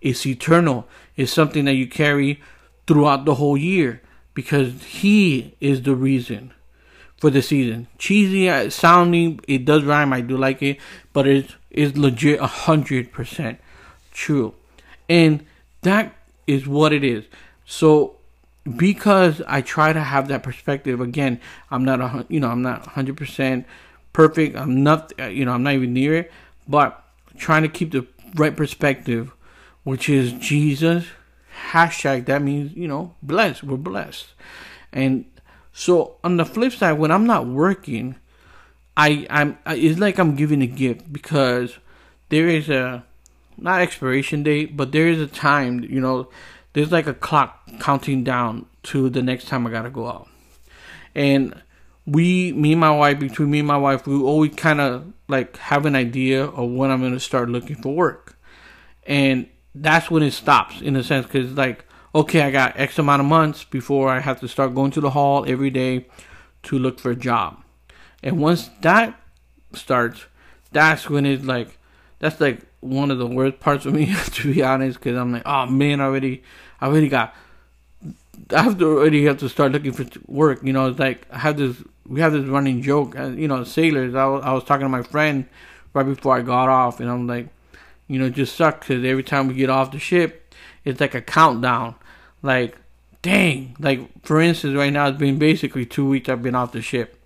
it's 0.00 0.26
eternal. 0.26 0.86
It's 1.16 1.32
something 1.32 1.64
that 1.64 1.74
you 1.74 1.86
carry 1.86 2.40
throughout 2.86 3.24
the 3.24 3.36
whole 3.36 3.56
year 3.56 4.02
because 4.34 4.82
He 4.84 5.54
is 5.60 5.82
the 5.82 5.94
reason 5.94 6.52
for 7.16 7.30
the 7.30 7.40
season. 7.40 7.86
Cheesy 7.98 8.70
sounding, 8.70 9.40
it 9.48 9.64
does 9.64 9.84
rhyme. 9.84 10.12
I 10.12 10.20
do 10.20 10.36
like 10.36 10.62
it, 10.62 10.78
but 11.12 11.26
it 11.26 11.54
is 11.70 11.96
legit 11.96 12.40
a 12.40 12.46
hundred 12.46 13.12
percent 13.12 13.58
true, 14.12 14.54
and 15.08 15.44
that 15.82 16.14
is 16.46 16.66
what 16.66 16.92
it 16.92 17.02
is. 17.02 17.24
So 17.64 18.16
because 18.64 19.42
I 19.46 19.60
try 19.60 19.92
to 19.92 20.00
have 20.00 20.28
that 20.28 20.42
perspective 20.42 21.00
again, 21.00 21.40
I'm 21.70 21.84
not 21.84 22.00
a 22.00 22.26
you 22.28 22.40
know 22.40 22.48
I'm 22.48 22.62
not 22.62 22.86
hundred 22.86 23.16
percent 23.16 23.66
perfect. 24.12 24.56
I'm 24.56 24.82
not 24.82 25.12
you 25.18 25.44
know 25.44 25.52
I'm 25.52 25.62
not 25.62 25.74
even 25.74 25.92
near 25.92 26.14
it, 26.14 26.32
but 26.66 27.04
trying 27.36 27.62
to 27.62 27.68
keep 27.68 27.92
the 27.92 28.06
right 28.34 28.56
perspective, 28.56 29.32
which 29.82 30.08
is 30.08 30.32
Jesus. 30.32 31.06
Hashtag 31.70 32.26
that 32.26 32.42
means 32.42 32.74
you 32.76 32.88
know 32.88 33.14
blessed. 33.22 33.62
We're 33.64 33.76
blessed, 33.76 34.26
and 34.92 35.24
so 35.72 36.16
on 36.24 36.36
the 36.36 36.44
flip 36.44 36.72
side, 36.72 36.92
when 36.92 37.10
I'm 37.10 37.26
not 37.26 37.46
working, 37.46 38.16
I 38.96 39.26
I'm 39.28 39.58
it's 39.66 40.00
like 40.00 40.18
I'm 40.18 40.36
giving 40.36 40.62
a 40.62 40.66
gift 40.66 41.12
because 41.12 41.78
there 42.30 42.48
is 42.48 42.68
a 42.70 43.04
not 43.56 43.82
expiration 43.82 44.42
date, 44.42 44.76
but 44.76 44.92
there 44.92 45.06
is 45.06 45.20
a 45.20 45.26
time 45.26 45.84
you 45.84 46.00
know 46.00 46.28
there's 46.72 46.90
like 46.90 47.06
a 47.06 47.14
clock 47.14 47.63
counting 47.78 48.24
down 48.24 48.66
to 48.84 49.08
the 49.10 49.22
next 49.22 49.48
time 49.48 49.66
I 49.66 49.70
gotta 49.70 49.90
go 49.90 50.06
out. 50.06 50.28
And 51.14 51.60
we, 52.06 52.52
me 52.52 52.72
and 52.72 52.80
my 52.80 52.90
wife, 52.90 53.18
between 53.18 53.50
me 53.50 53.60
and 53.60 53.68
my 53.68 53.76
wife, 53.76 54.06
we 54.06 54.14
always 54.16 54.54
kind 54.54 54.80
of 54.80 55.12
like 55.28 55.56
have 55.56 55.86
an 55.86 55.96
idea 55.96 56.44
of 56.44 56.70
when 56.70 56.90
I'm 56.90 57.00
gonna 57.00 57.20
start 57.20 57.48
looking 57.48 57.76
for 57.76 57.94
work. 57.94 58.38
And 59.06 59.48
that's 59.74 60.10
when 60.10 60.22
it 60.22 60.32
stops 60.32 60.80
in 60.80 60.96
a 60.96 61.02
sense, 61.02 61.26
because 61.26 61.52
like, 61.52 61.84
okay, 62.14 62.42
I 62.42 62.50
got 62.50 62.78
X 62.78 62.98
amount 62.98 63.20
of 63.20 63.26
months 63.26 63.64
before 63.64 64.08
I 64.08 64.20
have 64.20 64.40
to 64.40 64.48
start 64.48 64.74
going 64.74 64.92
to 64.92 65.00
the 65.00 65.10
hall 65.10 65.44
every 65.48 65.70
day 65.70 66.06
to 66.64 66.78
look 66.78 67.00
for 67.00 67.10
a 67.10 67.16
job. 67.16 67.62
And 68.22 68.38
once 68.38 68.70
that 68.80 69.20
starts, 69.72 70.26
that's 70.72 71.10
when 71.10 71.26
it's 71.26 71.44
like, 71.44 71.78
that's 72.20 72.40
like 72.40 72.60
one 72.80 73.10
of 73.10 73.18
the 73.18 73.26
worst 73.26 73.60
parts 73.60 73.84
of 73.84 73.94
me, 73.94 74.14
to 74.24 74.54
be 74.54 74.62
honest, 74.62 74.98
because 74.98 75.16
I'm 75.16 75.32
like, 75.32 75.42
oh 75.44 75.66
man, 75.66 76.00
I 76.00 76.04
already, 76.04 76.42
I 76.80 76.86
already 76.86 77.08
got, 77.08 77.34
I 78.50 78.62
have 78.62 78.78
to 78.78 78.98
already 78.98 79.24
have 79.24 79.38
to 79.38 79.48
start 79.48 79.72
looking 79.72 79.92
for 79.92 80.06
work. 80.26 80.62
You 80.62 80.72
know, 80.72 80.88
it's 80.88 80.98
like 80.98 81.26
I 81.30 81.38
have 81.38 81.56
this, 81.56 81.82
we 82.06 82.20
have 82.20 82.32
this 82.32 82.44
running 82.44 82.82
joke. 82.82 83.18
Uh, 83.18 83.28
you 83.28 83.48
know, 83.48 83.64
sailors. 83.64 84.14
I 84.14 84.26
was, 84.26 84.42
I 84.44 84.52
was 84.52 84.64
talking 84.64 84.84
to 84.84 84.88
my 84.88 85.02
friend 85.02 85.46
right 85.92 86.04
before 86.04 86.36
I 86.36 86.42
got 86.42 86.68
off, 86.68 87.00
and 87.00 87.10
I'm 87.10 87.26
like, 87.26 87.48
you 88.08 88.18
know, 88.18 88.26
it 88.26 88.34
just 88.34 88.56
sucks 88.56 88.86
because 88.86 89.04
every 89.04 89.22
time 89.22 89.48
we 89.48 89.54
get 89.54 89.70
off 89.70 89.92
the 89.92 89.98
ship, 89.98 90.54
it's 90.84 91.00
like 91.00 91.14
a 91.14 91.22
countdown. 91.22 91.94
Like, 92.42 92.76
dang, 93.22 93.76
like 93.78 94.00
for 94.22 94.40
instance, 94.40 94.76
right 94.76 94.92
now 94.92 95.08
it's 95.08 95.18
been 95.18 95.38
basically 95.38 95.86
two 95.86 96.06
weeks 96.08 96.28
I've 96.28 96.42
been 96.42 96.54
off 96.54 96.72
the 96.72 96.82
ship, 96.82 97.20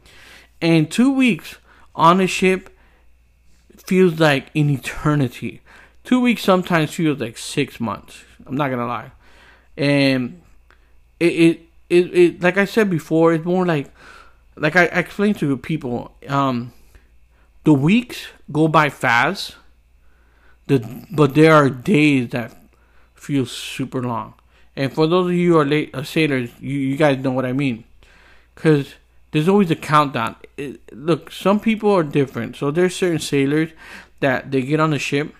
and 0.60 0.90
two 0.90 1.12
weeks 1.12 1.56
on 1.94 2.18
the 2.18 2.26
ship 2.26 2.70
feels 3.76 4.20
like 4.20 4.54
an 4.54 4.70
eternity. 4.70 5.60
Two 6.04 6.20
weeks 6.20 6.42
sometimes 6.42 6.94
feels 6.94 7.18
like 7.20 7.36
six 7.36 7.80
months. 7.80 8.24
I'm 8.46 8.56
not 8.56 8.70
gonna 8.70 8.86
lie, 8.86 9.10
and 9.76 10.40
it 11.20 11.26
it 11.26 11.60
it, 11.88 12.14
it 12.14 12.42
like 12.42 12.58
I 12.58 12.64
said 12.64 12.90
before, 12.90 13.32
it's 13.32 13.44
more 13.44 13.66
like 13.66 13.90
like 14.56 14.76
I, 14.76 14.84
explained 14.84 15.38
to 15.38 15.56
people. 15.56 16.14
Um, 16.28 16.72
the 17.64 17.72
weeks 17.72 18.26
go 18.50 18.68
by 18.68 18.90
fast. 18.90 19.56
The 20.66 21.04
but 21.10 21.34
there 21.34 21.54
are 21.54 21.70
days 21.70 22.30
that 22.30 22.56
feel 23.14 23.46
super 23.46 24.02
long. 24.02 24.34
And 24.76 24.92
for 24.92 25.06
those 25.06 25.26
of 25.26 25.32
you 25.32 25.54
who 25.54 25.58
are 25.58 25.64
late, 25.64 25.92
uh, 25.92 26.04
sailors, 26.04 26.50
you, 26.60 26.78
you 26.78 26.96
guys 26.96 27.18
know 27.18 27.32
what 27.32 27.44
I 27.44 27.52
mean. 27.52 27.84
Because 28.54 28.94
there's 29.32 29.48
always 29.48 29.70
a 29.70 29.76
countdown. 29.76 30.36
It, 30.56 30.80
look, 30.94 31.32
some 31.32 31.58
people 31.58 31.90
are 31.90 32.04
different. 32.04 32.54
So 32.56 32.70
there's 32.70 32.94
certain 32.94 33.18
sailors 33.18 33.70
that 34.20 34.50
they 34.50 34.62
get 34.62 34.78
on 34.78 34.90
the 34.90 34.98
ship 34.98 35.34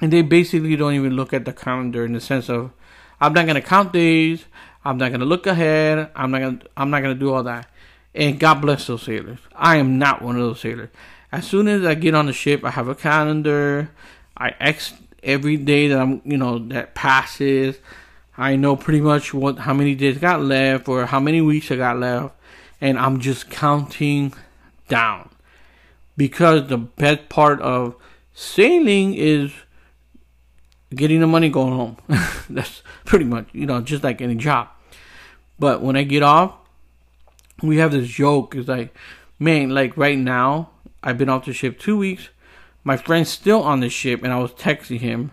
and 0.00 0.12
they 0.12 0.22
basically 0.22 0.76
don't 0.76 0.94
even 0.94 1.14
look 1.14 1.32
at 1.32 1.44
the 1.44 1.52
calendar 1.52 2.04
in 2.04 2.12
the 2.12 2.20
sense 2.20 2.48
of 2.48 2.70
I'm 3.20 3.32
not 3.32 3.46
gonna 3.46 3.62
count 3.62 3.92
days. 3.92 4.44
I'm 4.86 4.98
not 4.98 5.10
gonna 5.10 5.24
look 5.24 5.46
ahead. 5.48 6.10
I'm 6.14 6.30
not 6.30 6.40
gonna 6.40 6.60
I'm 6.76 6.90
not 6.90 7.02
gonna 7.02 7.14
do 7.14 7.32
all 7.32 7.42
that. 7.42 7.68
And 8.14 8.38
God 8.38 8.60
bless 8.60 8.86
those 8.86 9.02
sailors. 9.02 9.40
I 9.54 9.76
am 9.76 9.98
not 9.98 10.22
one 10.22 10.36
of 10.36 10.42
those 10.42 10.60
sailors. 10.60 10.90
As 11.32 11.46
soon 11.46 11.66
as 11.66 11.84
I 11.84 11.94
get 11.94 12.14
on 12.14 12.26
the 12.26 12.32
ship, 12.32 12.64
I 12.64 12.70
have 12.70 12.86
a 12.86 12.94
calendar. 12.94 13.90
I 14.36 14.54
X 14.60 14.94
every 15.24 15.56
day 15.56 15.88
that 15.88 15.98
I'm 15.98 16.22
you 16.24 16.36
know 16.36 16.60
that 16.68 16.94
passes. 16.94 17.78
I 18.38 18.54
know 18.54 18.76
pretty 18.76 19.00
much 19.00 19.34
what 19.34 19.58
how 19.58 19.74
many 19.74 19.96
days 19.96 20.18
I 20.18 20.20
got 20.20 20.42
left 20.42 20.88
or 20.88 21.06
how 21.06 21.18
many 21.18 21.40
weeks 21.40 21.70
I 21.72 21.76
got 21.76 21.98
left 21.98 22.36
and 22.80 22.96
I'm 22.96 23.18
just 23.20 23.50
counting 23.50 24.34
down 24.86 25.30
because 26.16 26.68
the 26.68 26.78
best 26.78 27.28
part 27.28 27.60
of 27.60 27.96
sailing 28.34 29.14
is 29.14 29.52
getting 30.94 31.20
the 31.20 31.26
money 31.26 31.48
going 31.48 31.74
home. 31.74 31.96
That's 32.48 32.82
pretty 33.04 33.24
much, 33.24 33.48
you 33.52 33.66
know, 33.66 33.80
just 33.80 34.04
like 34.04 34.20
any 34.20 34.36
job. 34.36 34.68
But 35.58 35.82
when 35.82 35.96
I 35.96 36.02
get 36.02 36.22
off, 36.22 36.54
we 37.62 37.78
have 37.78 37.92
this 37.92 38.08
joke. 38.08 38.54
It's 38.54 38.68
like, 38.68 38.94
man, 39.38 39.70
like 39.70 39.96
right 39.96 40.18
now, 40.18 40.70
I've 41.02 41.18
been 41.18 41.28
off 41.28 41.46
the 41.46 41.52
ship 41.52 41.78
two 41.78 41.96
weeks. 41.96 42.28
My 42.84 42.96
friend's 42.96 43.30
still 43.30 43.62
on 43.62 43.80
the 43.80 43.88
ship, 43.88 44.22
and 44.22 44.32
I 44.32 44.38
was 44.38 44.52
texting 44.52 45.00
him, 45.00 45.32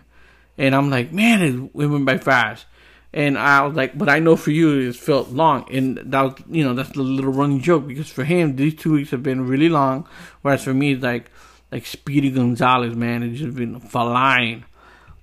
and 0.58 0.74
I'm 0.74 0.90
like, 0.90 1.12
man, 1.12 1.40
it 1.40 1.74
went 1.74 2.04
by 2.04 2.18
fast. 2.18 2.66
And 3.12 3.38
I 3.38 3.64
was 3.64 3.76
like, 3.76 3.96
but 3.96 4.08
I 4.08 4.18
know 4.18 4.34
for 4.34 4.50
you 4.50 4.88
it 4.88 4.96
felt 4.96 5.30
long, 5.30 5.72
and 5.72 5.98
that 5.98 6.20
was, 6.20 6.34
you 6.50 6.64
know, 6.64 6.74
that's 6.74 6.90
the 6.90 7.02
little 7.02 7.32
running 7.32 7.60
joke 7.60 7.86
because 7.86 8.10
for 8.10 8.24
him 8.24 8.56
these 8.56 8.74
two 8.74 8.94
weeks 8.94 9.12
have 9.12 9.22
been 9.22 9.46
really 9.46 9.68
long, 9.68 10.08
whereas 10.42 10.64
for 10.64 10.74
me 10.74 10.94
it's 10.94 11.02
like, 11.02 11.30
like 11.70 11.86
Speedy 11.86 12.30
Gonzalez, 12.30 12.96
man, 12.96 13.22
it's 13.22 13.38
just 13.38 13.56
been 13.56 13.78
flying. 13.78 14.64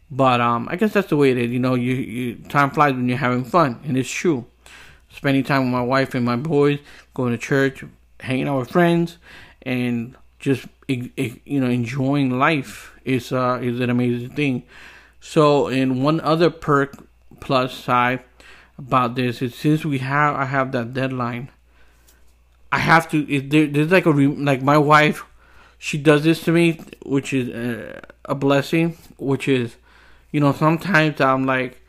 But 0.10 0.40
um, 0.40 0.70
I 0.70 0.78
guess 0.78 0.94
that's 0.94 1.10
the 1.10 1.18
way 1.18 1.32
it 1.32 1.38
is. 1.38 1.52
You 1.52 1.60
know, 1.60 1.76
you, 1.76 1.94
you 1.94 2.36
time 2.48 2.72
flies 2.72 2.94
when 2.94 3.10
you're 3.10 3.18
having 3.18 3.44
fun, 3.44 3.82
and 3.84 3.98
it's 3.98 4.10
true. 4.10 4.46
Spending 5.14 5.44
time 5.44 5.64
with 5.64 5.72
my 5.72 5.82
wife 5.82 6.16
and 6.16 6.26
my 6.26 6.36
boys, 6.36 6.80
going 7.14 7.32
to 7.32 7.38
church, 7.38 7.84
hanging 8.20 8.48
out 8.48 8.60
with 8.60 8.72
friends, 8.72 9.18
and 9.64 10.16
just 10.40 10.66
you 10.88 11.60
know 11.60 11.70
enjoying 11.70 12.40
life 12.40 12.94
is 13.06 13.32
uh 13.32 13.60
is 13.62 13.80
an 13.80 13.90
amazing 13.90 14.30
thing. 14.30 14.64
So, 15.20 15.68
in 15.68 16.02
one 16.02 16.20
other 16.22 16.50
perk 16.50 16.96
plus 17.40 17.74
side 17.74 18.22
about 18.78 19.16
this 19.16 19.42
is 19.42 19.54
since 19.56 19.86
we 19.86 20.00
have 20.00 20.36
I 20.36 20.46
have 20.46 20.72
that 20.72 20.94
deadline, 20.94 21.50
I 22.72 22.80
have 22.80 23.10
to. 23.12 23.42
There, 23.42 23.68
there's 23.68 23.92
like 23.92 24.06
a 24.06 24.12
like 24.12 24.62
my 24.62 24.78
wife, 24.78 25.26
she 25.78 25.98
does 25.98 26.24
this 26.24 26.44
to 26.44 26.52
me, 26.52 26.80
which 27.06 27.34
is 27.34 27.50
a, 27.50 27.98
uh, 27.98 28.02
a 28.26 28.36
blessing. 28.36 28.98
Which 29.18 29.48
is, 29.48 29.76
you 30.32 30.40
know, 30.40 30.54
sometimes 30.54 31.20
I'm 31.22 31.46
like 31.46 31.81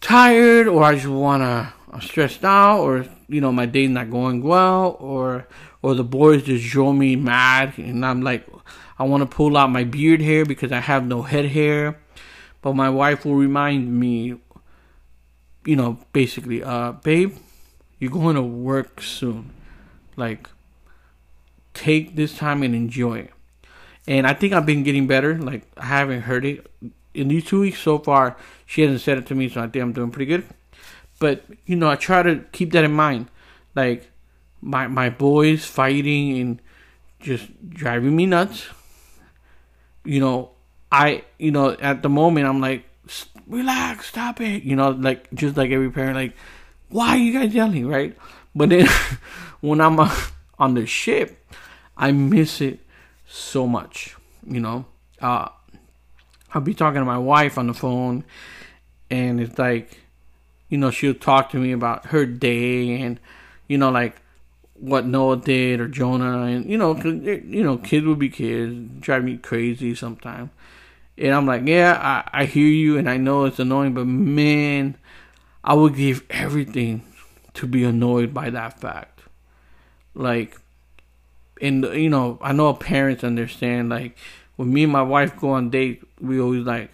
tired 0.00 0.66
or 0.66 0.82
I 0.82 0.94
just 0.94 1.06
wanna 1.06 1.72
I'm 1.90 2.00
stressed 2.00 2.44
out 2.44 2.80
or 2.80 3.06
you 3.28 3.40
know 3.40 3.52
my 3.52 3.66
day's 3.66 3.90
not 3.90 4.10
going 4.10 4.42
well 4.42 4.96
or 5.00 5.46
or 5.82 5.94
the 5.94 6.04
boys 6.04 6.42
just 6.44 6.66
drove 6.68 6.96
me 6.96 7.16
mad 7.16 7.74
and 7.78 8.04
I'm 8.04 8.22
like 8.22 8.46
I 8.98 9.04
want 9.04 9.22
to 9.22 9.26
pull 9.26 9.56
out 9.56 9.70
my 9.70 9.84
beard 9.84 10.20
hair 10.20 10.44
because 10.44 10.72
I 10.72 10.80
have 10.80 11.06
no 11.06 11.22
head 11.22 11.46
hair 11.46 11.98
but 12.62 12.74
my 12.74 12.90
wife 12.90 13.24
will 13.24 13.36
remind 13.36 13.98
me 13.98 14.36
you 15.64 15.76
know, 15.76 15.98
basically, 16.12 16.62
uh, 16.62 16.92
babe, 16.92 17.36
you're 17.98 18.10
going 18.10 18.36
to 18.36 18.42
work 18.42 19.02
soon. 19.02 19.50
Like, 20.16 20.48
take 21.74 22.16
this 22.16 22.36
time 22.36 22.62
and 22.62 22.74
enjoy 22.74 23.20
it. 23.20 23.32
and 24.06 24.26
I 24.26 24.34
think 24.34 24.52
I've 24.52 24.66
been 24.66 24.82
getting 24.82 25.06
better. 25.06 25.38
Like 25.38 25.62
I 25.76 25.84
haven't 25.86 26.22
heard 26.22 26.44
it 26.44 26.66
in 27.14 27.28
these 27.28 27.44
two 27.44 27.60
weeks 27.60 27.80
so 27.80 27.98
far. 27.98 28.36
She 28.66 28.82
hasn't 28.82 29.00
said 29.00 29.18
it 29.18 29.26
to 29.26 29.34
me, 29.34 29.48
so 29.48 29.60
I 29.60 29.68
think 29.68 29.82
I'm 29.82 29.92
doing 29.92 30.10
pretty 30.10 30.26
good. 30.26 30.44
But 31.18 31.44
you 31.66 31.76
know, 31.76 31.90
I 31.90 31.96
try 31.96 32.22
to 32.22 32.44
keep 32.52 32.72
that 32.72 32.84
in 32.84 32.92
mind. 32.92 33.28
Like 33.74 34.10
my 34.60 34.86
my 34.88 35.10
boys 35.10 35.64
fighting 35.64 36.38
and 36.38 36.62
just 37.20 37.70
driving 37.70 38.16
me 38.16 38.26
nuts. 38.26 38.66
You 40.04 40.20
know, 40.20 40.50
I 40.90 41.24
you 41.38 41.50
know 41.50 41.72
at 41.72 42.02
the 42.02 42.08
moment 42.08 42.46
I'm 42.46 42.60
like, 42.60 42.84
relax, 43.46 44.06
stop 44.06 44.40
it. 44.40 44.62
You 44.62 44.76
know, 44.76 44.90
like 44.90 45.30
just 45.34 45.56
like 45.56 45.70
every 45.70 45.90
parent, 45.90 46.16
like, 46.16 46.34
why 46.88 47.10
are 47.10 47.18
you 47.18 47.32
guys 47.32 47.54
yelling, 47.54 47.86
right? 47.86 48.16
But 48.54 48.70
then 48.70 48.86
when 49.60 49.80
I'm 49.80 50.00
uh, 50.00 50.14
on 50.58 50.74
the 50.74 50.86
ship, 50.86 51.36
I 51.96 52.12
miss 52.12 52.60
it 52.60 52.80
so 53.26 53.66
much. 53.66 54.16
You 54.46 54.60
know, 54.60 54.86
uh, 55.20 55.48
I'll 56.52 56.60
be 56.60 56.74
talking 56.74 57.00
to 57.00 57.04
my 57.04 57.18
wife 57.18 57.58
on 57.58 57.66
the 57.66 57.74
phone, 57.74 58.24
and 59.10 59.40
it's 59.40 59.58
like, 59.58 60.00
you 60.68 60.78
know, 60.78 60.90
she'll 60.90 61.14
talk 61.14 61.50
to 61.50 61.58
me 61.58 61.72
about 61.72 62.06
her 62.06 62.26
day 62.26 63.00
and, 63.00 63.20
you 63.68 63.78
know, 63.78 63.90
like 63.90 64.16
what 64.74 65.06
Noah 65.06 65.36
did 65.36 65.80
or 65.80 65.88
Jonah, 65.88 66.42
and 66.42 66.68
you 66.68 66.78
know, 66.78 66.92
eh, 66.94 67.40
you 67.44 67.62
know, 67.62 67.76
kids 67.76 68.06
will 68.06 68.16
be 68.16 68.30
kids, 68.30 68.74
drive 69.00 69.24
me 69.24 69.36
crazy 69.36 69.94
sometimes. 69.94 70.50
And 71.18 71.34
I'm 71.34 71.46
like, 71.46 71.66
yeah, 71.66 71.98
I, 72.32 72.42
I 72.42 72.44
hear 72.46 72.66
you, 72.66 72.96
and 72.96 73.08
I 73.08 73.18
know 73.18 73.44
it's 73.44 73.58
annoying, 73.58 73.92
but 73.92 74.06
man, 74.06 74.96
I 75.62 75.74
would 75.74 75.94
give 75.94 76.24
everything 76.30 77.02
to 77.54 77.66
be 77.66 77.84
annoyed 77.84 78.32
by 78.32 78.48
that 78.50 78.80
fact. 78.80 79.20
Like, 80.14 80.58
and 81.60 81.84
you 81.84 82.08
know, 82.08 82.38
I 82.40 82.52
know 82.52 82.72
parents 82.72 83.22
understand. 83.22 83.90
Like, 83.90 84.16
when 84.60 84.70
me 84.74 84.82
and 84.82 84.92
my 84.92 85.00
wife 85.00 85.40
go 85.40 85.52
on 85.52 85.70
date, 85.70 86.02
we 86.20 86.38
always 86.38 86.66
like, 86.66 86.92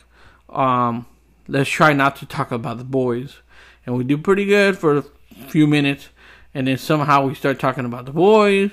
um, 0.51 1.05
let's 1.49 1.69
try 1.69 1.93
not 1.93 2.15
to 2.15 2.25
talk 2.25 2.53
about 2.53 2.79
the 2.79 2.85
boys, 2.85 3.39
and 3.85 3.97
we 3.97 4.05
do 4.05 4.17
pretty 4.17 4.45
good 4.45 4.79
for 4.79 4.99
a 4.99 5.05
few 5.49 5.67
minutes, 5.67 6.11
and 6.55 6.69
then 6.69 6.79
somehow 6.79 7.27
we 7.27 7.35
start 7.35 7.59
talking 7.59 7.85
about 7.85 8.07
the 8.07 8.13
boys, 8.13 8.71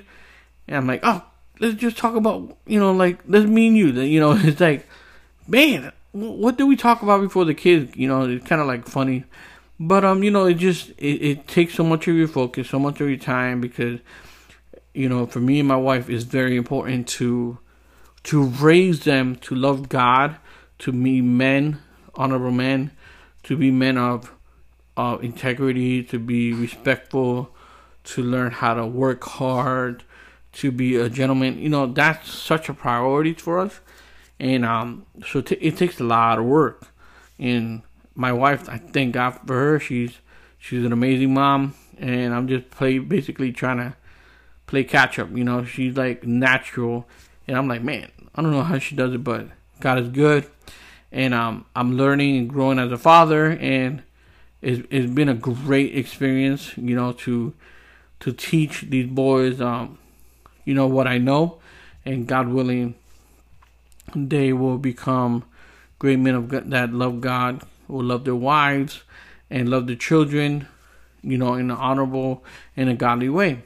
and 0.67 0.77
I'm 0.77 0.85
like, 0.85 0.99
oh, 1.01 1.25
let's 1.59 1.73
just 1.73 1.97
talk 1.97 2.15
about, 2.15 2.55
you 2.67 2.79
know, 2.79 2.91
like 2.91 3.17
let's 3.25 3.47
me 3.47 3.69
and 3.69 3.77
you. 3.77 3.87
You 3.87 4.19
know, 4.19 4.33
it's 4.39 4.61
like, 4.61 4.87
man, 5.47 5.91
what 6.11 6.59
do 6.59 6.67
we 6.67 6.75
talk 6.75 7.01
about 7.01 7.21
before 7.21 7.45
the 7.45 7.55
kids? 7.55 7.95
You 7.95 8.07
know, 8.07 8.29
it's 8.29 8.45
kind 8.45 8.61
of 8.61 8.67
like 8.67 8.87
funny. 8.87 9.23
But 9.79 10.05
um, 10.05 10.21
you 10.21 10.29
know, 10.29 10.45
it 10.45 10.59
just 10.59 10.89
it, 10.99 11.19
it 11.23 11.47
takes 11.47 11.73
so 11.73 11.83
much 11.83 12.07
of 12.07 12.15
your 12.15 12.27
focus, 12.27 12.69
so 12.69 12.77
much 12.77 13.01
of 13.01 13.09
your 13.09 13.17
time 13.17 13.59
because 13.59 14.01
you 14.93 15.09
know, 15.09 15.25
for 15.25 15.39
me 15.39 15.57
and 15.57 15.67
my 15.67 15.77
wife, 15.77 16.11
it's 16.11 16.25
very 16.25 16.57
important 16.57 17.07
to 17.07 17.57
to 18.23 18.43
raise 18.43 19.01
them 19.01 19.35
to 19.37 19.55
love 19.55 19.89
God, 19.89 20.37
to 20.79 20.91
be 20.91 21.21
men, 21.21 21.79
honorable 22.15 22.51
men, 22.51 22.91
to 23.43 23.57
be 23.57 23.71
men 23.71 23.97
of 23.97 24.31
of 24.95 25.23
integrity, 25.23 26.03
to 26.03 26.19
be 26.19 26.53
respectful, 26.53 27.49
to 28.03 28.21
learn 28.21 28.51
how 28.51 28.75
to 28.75 28.85
work 28.85 29.23
hard, 29.23 30.03
to 30.53 30.71
be 30.71 30.95
a 30.95 31.09
gentleman. 31.09 31.57
You 31.57 31.69
know, 31.69 31.87
that's 31.87 32.31
such 32.31 32.69
a 32.69 32.73
priority 32.73 33.33
for 33.33 33.59
us, 33.59 33.79
and 34.39 34.63
um, 34.63 35.05
so 35.25 35.41
t- 35.41 35.55
it 35.55 35.77
takes 35.77 35.99
a 35.99 36.03
lot 36.03 36.39
of 36.39 36.45
work. 36.45 36.87
And 37.39 37.81
my 38.15 38.31
wife, 38.31 38.69
I 38.69 38.77
thank 38.77 39.13
God 39.13 39.39
for 39.45 39.53
her. 39.53 39.79
She's 39.79 40.19
she's 40.57 40.85
an 40.85 40.93
amazing 40.93 41.33
mom, 41.33 41.73
and 41.97 42.33
I'm 42.33 42.47
just 42.47 42.69
play 42.69 42.99
basically 42.99 43.51
trying 43.51 43.77
to 43.77 43.95
play 44.67 44.83
catch 44.83 45.17
up. 45.19 45.35
You 45.35 45.43
know, 45.43 45.65
she's 45.65 45.97
like 45.97 46.25
natural, 46.25 47.07
and 47.47 47.57
I'm 47.57 47.67
like, 47.67 47.83
man, 47.83 48.09
I 48.35 48.41
don't 48.41 48.51
know 48.51 48.63
how 48.63 48.79
she 48.79 48.95
does 48.95 49.13
it, 49.13 49.23
but 49.23 49.47
God 49.79 49.99
is 49.99 50.09
good, 50.09 50.49
and 51.11 51.33
um, 51.33 51.65
I'm 51.75 51.97
learning 51.97 52.37
and 52.37 52.49
growing 52.49 52.79
as 52.79 52.91
a 52.91 52.97
father, 52.97 53.51
and 53.51 54.03
it's 54.61 54.85
it's 54.89 55.11
been 55.11 55.29
a 55.29 55.33
great 55.33 55.95
experience. 55.95 56.77
You 56.77 56.95
know, 56.95 57.11
to 57.13 57.53
to 58.21 58.31
teach 58.31 58.81
these 58.89 59.07
boys, 59.07 59.59
um, 59.61 59.97
you 60.65 60.73
know 60.73 60.87
what 60.87 61.07
I 61.07 61.17
know, 61.17 61.59
and 62.05 62.27
God 62.27 62.47
willing, 62.47 62.95
they 64.15 64.53
will 64.53 64.77
become 64.77 65.43
great 65.99 66.19
men 66.19 66.35
of 66.35 66.47
God 66.47 66.71
that 66.71 66.93
love 66.93 67.21
God 67.21 67.61
will 67.87 68.03
love 68.03 68.23
their 68.25 68.35
wives 68.35 69.03
and 69.49 69.69
love 69.69 69.87
their 69.87 69.95
children, 69.95 70.67
you 71.21 71.37
know, 71.37 71.53
in 71.53 71.69
an 71.69 71.77
honorable 71.77 72.43
and 72.75 72.89
a 72.89 72.93
godly 72.93 73.29
way. 73.29 73.61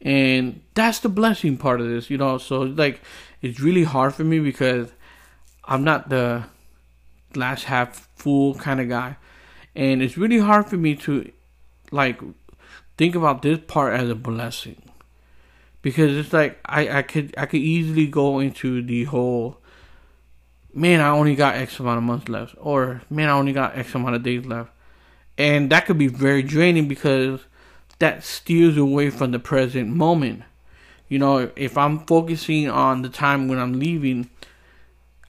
And 0.00 0.62
that's 0.74 1.00
the 1.00 1.08
blessing 1.08 1.56
part 1.56 1.80
of 1.80 1.88
this, 1.88 2.10
you 2.10 2.18
know. 2.18 2.38
So 2.38 2.60
like 2.62 3.00
it's 3.42 3.60
really 3.60 3.84
hard 3.84 4.14
for 4.14 4.24
me 4.24 4.38
because 4.38 4.92
I'm 5.64 5.84
not 5.84 6.08
the 6.08 6.44
glass 7.32 7.64
half 7.64 8.08
full 8.16 8.54
kind 8.54 8.80
of 8.80 8.88
guy. 8.88 9.16
And 9.74 10.02
it's 10.02 10.16
really 10.16 10.38
hard 10.38 10.66
for 10.66 10.76
me 10.76 10.94
to 10.96 11.30
like 11.90 12.20
think 12.96 13.14
about 13.14 13.42
this 13.42 13.58
part 13.66 13.98
as 13.98 14.08
a 14.08 14.14
blessing. 14.14 14.82
Because 15.82 16.16
it's 16.16 16.32
like 16.32 16.58
I, 16.64 16.98
I 16.98 17.02
could 17.02 17.34
I 17.38 17.46
could 17.46 17.60
easily 17.60 18.06
go 18.06 18.40
into 18.40 18.82
the 18.82 19.04
whole 19.04 19.58
man, 20.74 21.00
I 21.00 21.08
only 21.08 21.34
got 21.34 21.56
X 21.56 21.78
amount 21.80 21.98
of 21.98 22.04
months 22.04 22.28
left, 22.28 22.54
or 22.58 23.02
man, 23.10 23.28
I 23.28 23.32
only 23.32 23.52
got 23.52 23.76
X 23.76 23.94
amount 23.94 24.16
of 24.16 24.22
days 24.22 24.44
left. 24.46 24.70
And 25.36 25.70
that 25.70 25.86
could 25.86 25.98
be 25.98 26.08
very 26.08 26.42
draining 26.42 26.88
because 26.88 27.40
that 27.98 28.24
steers 28.24 28.76
away 28.76 29.10
from 29.10 29.32
the 29.32 29.38
present 29.38 29.88
moment. 29.88 30.42
You 31.08 31.18
know, 31.18 31.50
if 31.56 31.78
I'm 31.78 32.00
focusing 32.06 32.68
on 32.68 33.02
the 33.02 33.08
time 33.08 33.48
when 33.48 33.58
I'm 33.58 33.78
leaving, 33.78 34.28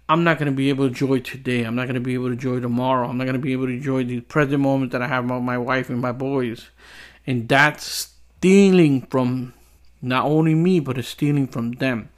I'm 0.07 0.23
not 0.23 0.37
going 0.37 0.51
to 0.51 0.55
be 0.55 0.69
able 0.69 0.85
to 0.85 0.89
enjoy 0.89 1.19
today. 1.19 1.63
I'm 1.63 1.75
not 1.75 1.85
going 1.85 1.95
to 1.95 2.01
be 2.01 2.15
able 2.15 2.27
to 2.27 2.33
enjoy 2.33 2.59
tomorrow. 2.59 3.07
I'm 3.07 3.17
not 3.17 3.25
going 3.25 3.35
to 3.35 3.41
be 3.41 3.53
able 3.53 3.67
to 3.67 3.73
enjoy 3.73 4.03
the 4.03 4.21
present 4.21 4.59
moment 4.59 4.91
that 4.91 5.01
I 5.01 5.07
have 5.07 5.29
with 5.29 5.41
my 5.41 5.57
wife 5.57 5.89
and 5.89 6.01
my 6.01 6.11
boys. 6.11 6.69
And 7.25 7.47
that's 7.47 8.11
stealing 8.39 9.03
from 9.03 9.53
not 10.01 10.25
only 10.25 10.55
me, 10.55 10.79
but 10.79 10.97
it's 10.97 11.07
stealing 11.07 11.47
from 11.47 11.73
them. 11.73 12.09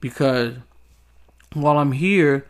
Because 0.00 0.54
while 1.52 1.78
I'm 1.78 1.92
here, 1.92 2.46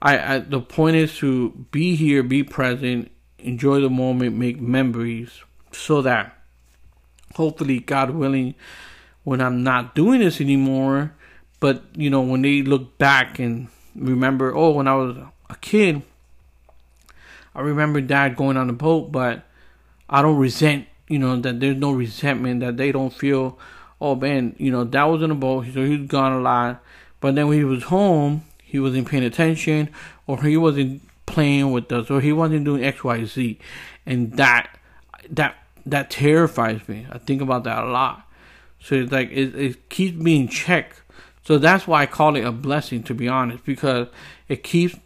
I, 0.00 0.34
I 0.34 0.38
the 0.38 0.60
point 0.60 0.96
is 0.96 1.16
to 1.18 1.50
be 1.70 1.96
here, 1.96 2.22
be 2.22 2.42
present, 2.42 3.10
enjoy 3.38 3.80
the 3.80 3.90
moment, 3.90 4.36
make 4.36 4.60
memories, 4.60 5.40
so 5.72 6.02
that 6.02 6.41
hopefully, 7.34 7.80
God 7.80 8.10
willing, 8.10 8.54
when 9.24 9.40
I'm 9.40 9.62
not 9.62 9.94
doing 9.94 10.20
this 10.20 10.40
anymore, 10.40 11.14
but 11.60 11.82
you 11.94 12.10
know, 12.10 12.22
when 12.22 12.42
they 12.42 12.62
look 12.62 12.98
back 12.98 13.38
and 13.38 13.68
remember, 13.94 14.54
oh, 14.54 14.70
when 14.72 14.88
I 14.88 14.94
was 14.94 15.16
a 15.48 15.56
kid, 15.56 16.02
I 17.54 17.60
remember 17.60 18.00
dad 18.00 18.36
going 18.36 18.56
on 18.56 18.66
the 18.66 18.72
boat, 18.72 19.12
but 19.12 19.44
I 20.08 20.22
don't 20.22 20.38
resent, 20.38 20.86
you 21.08 21.18
know, 21.18 21.40
that 21.40 21.60
there's 21.60 21.76
no 21.76 21.92
resentment, 21.92 22.60
that 22.60 22.76
they 22.76 22.92
don't 22.92 23.12
feel, 23.12 23.58
oh 24.00 24.14
man, 24.14 24.56
you 24.58 24.70
know, 24.70 24.84
dad 24.84 25.04
was 25.04 25.22
in 25.22 25.30
a 25.30 25.34
boat, 25.34 25.66
so 25.72 25.84
he's 25.84 26.06
gone 26.08 26.32
a 26.32 26.40
lot. 26.40 26.82
But 27.20 27.34
then 27.34 27.48
when 27.48 27.58
he 27.58 27.64
was 27.64 27.84
home, 27.84 28.44
he 28.62 28.80
wasn't 28.80 29.08
paying 29.08 29.22
attention, 29.22 29.90
or 30.26 30.42
he 30.42 30.56
wasn't 30.56 31.02
playing 31.26 31.70
with 31.70 31.92
us, 31.92 32.10
or 32.10 32.20
he 32.20 32.32
wasn't 32.32 32.64
doing 32.64 32.82
X, 32.82 33.04
Y, 33.04 33.24
Z, 33.24 33.58
and 34.06 34.32
that 34.32 34.78
that 35.30 35.61
that 35.86 36.10
terrifies 36.10 36.86
me. 36.88 37.06
I 37.10 37.18
think 37.18 37.42
about 37.42 37.64
that 37.64 37.82
a 37.82 37.86
lot. 37.86 38.28
So 38.80 38.96
it's 38.96 39.12
like 39.12 39.30
it, 39.30 39.54
it 39.54 39.88
keeps 39.88 40.18
me 40.18 40.40
in 40.40 40.48
check. 40.48 40.96
So 41.44 41.58
that's 41.58 41.86
why 41.86 42.02
I 42.02 42.06
call 42.06 42.36
it 42.36 42.44
a 42.44 42.52
blessing, 42.52 43.02
to 43.04 43.14
be 43.14 43.28
honest, 43.28 43.64
because 43.64 44.08
it 44.48 44.62
keeps 44.62 44.96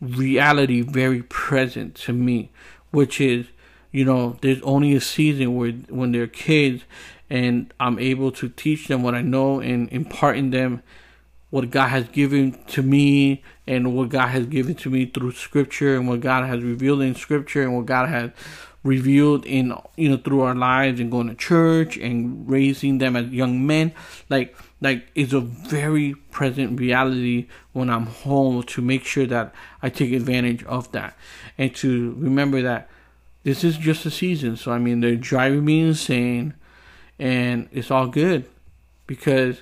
reality 0.00 0.80
very 0.82 1.22
present 1.22 1.94
to 1.94 2.12
me, 2.12 2.50
which 2.90 3.20
is, 3.20 3.46
you 3.90 4.04
know, 4.04 4.38
there's 4.40 4.62
only 4.62 4.94
a 4.94 5.00
season 5.00 5.56
where 5.56 5.72
when 5.72 6.12
they're 6.12 6.26
kids, 6.26 6.84
and 7.28 7.72
I'm 7.78 7.98
able 7.98 8.32
to 8.32 8.48
teach 8.48 8.88
them 8.88 9.02
what 9.02 9.14
I 9.14 9.22
know 9.22 9.60
and 9.60 9.88
impart 9.92 10.36
in 10.36 10.50
them 10.50 10.82
what 11.50 11.70
God 11.70 11.88
has 11.88 12.08
given 12.08 12.62
to 12.68 12.82
me 12.82 13.42
and 13.66 13.94
what 13.94 14.08
God 14.08 14.28
has 14.28 14.46
given 14.46 14.76
to 14.76 14.90
me 14.90 15.06
through 15.06 15.32
scripture 15.32 15.96
and 15.96 16.08
what 16.08 16.20
God 16.20 16.46
has 16.46 16.62
revealed 16.62 17.02
in 17.02 17.14
scripture 17.14 17.62
and 17.62 17.76
what 17.76 17.86
God 17.86 18.08
has 18.08 18.30
revealed 18.82 19.44
in 19.44 19.74
you 19.96 20.08
know 20.08 20.16
through 20.16 20.40
our 20.40 20.54
lives 20.54 21.00
and 21.00 21.10
going 21.10 21.28
to 21.28 21.34
church 21.34 21.96
and 21.98 22.48
raising 22.48 22.98
them 22.98 23.14
as 23.14 23.28
young 23.28 23.66
men 23.66 23.92
like 24.30 24.56
like 24.80 25.06
it's 25.14 25.34
a 25.34 25.40
very 25.40 26.14
present 26.30 26.80
reality 26.80 27.46
when 27.72 27.90
I'm 27.90 28.06
home 28.06 28.62
to 28.62 28.80
make 28.80 29.04
sure 29.04 29.26
that 29.26 29.54
I 29.82 29.90
take 29.90 30.12
advantage 30.12 30.64
of 30.64 30.90
that 30.92 31.14
and 31.58 31.74
to 31.76 32.14
remember 32.16 32.62
that 32.62 32.88
this 33.42 33.64
is 33.64 33.76
just 33.76 34.06
a 34.06 34.10
season 34.10 34.56
so 34.56 34.72
I 34.72 34.78
mean 34.78 35.00
they're 35.00 35.14
driving 35.16 35.64
me 35.64 35.80
insane 35.80 36.54
and 37.18 37.68
it's 37.70 37.90
all 37.90 38.06
good 38.06 38.46
because 39.06 39.60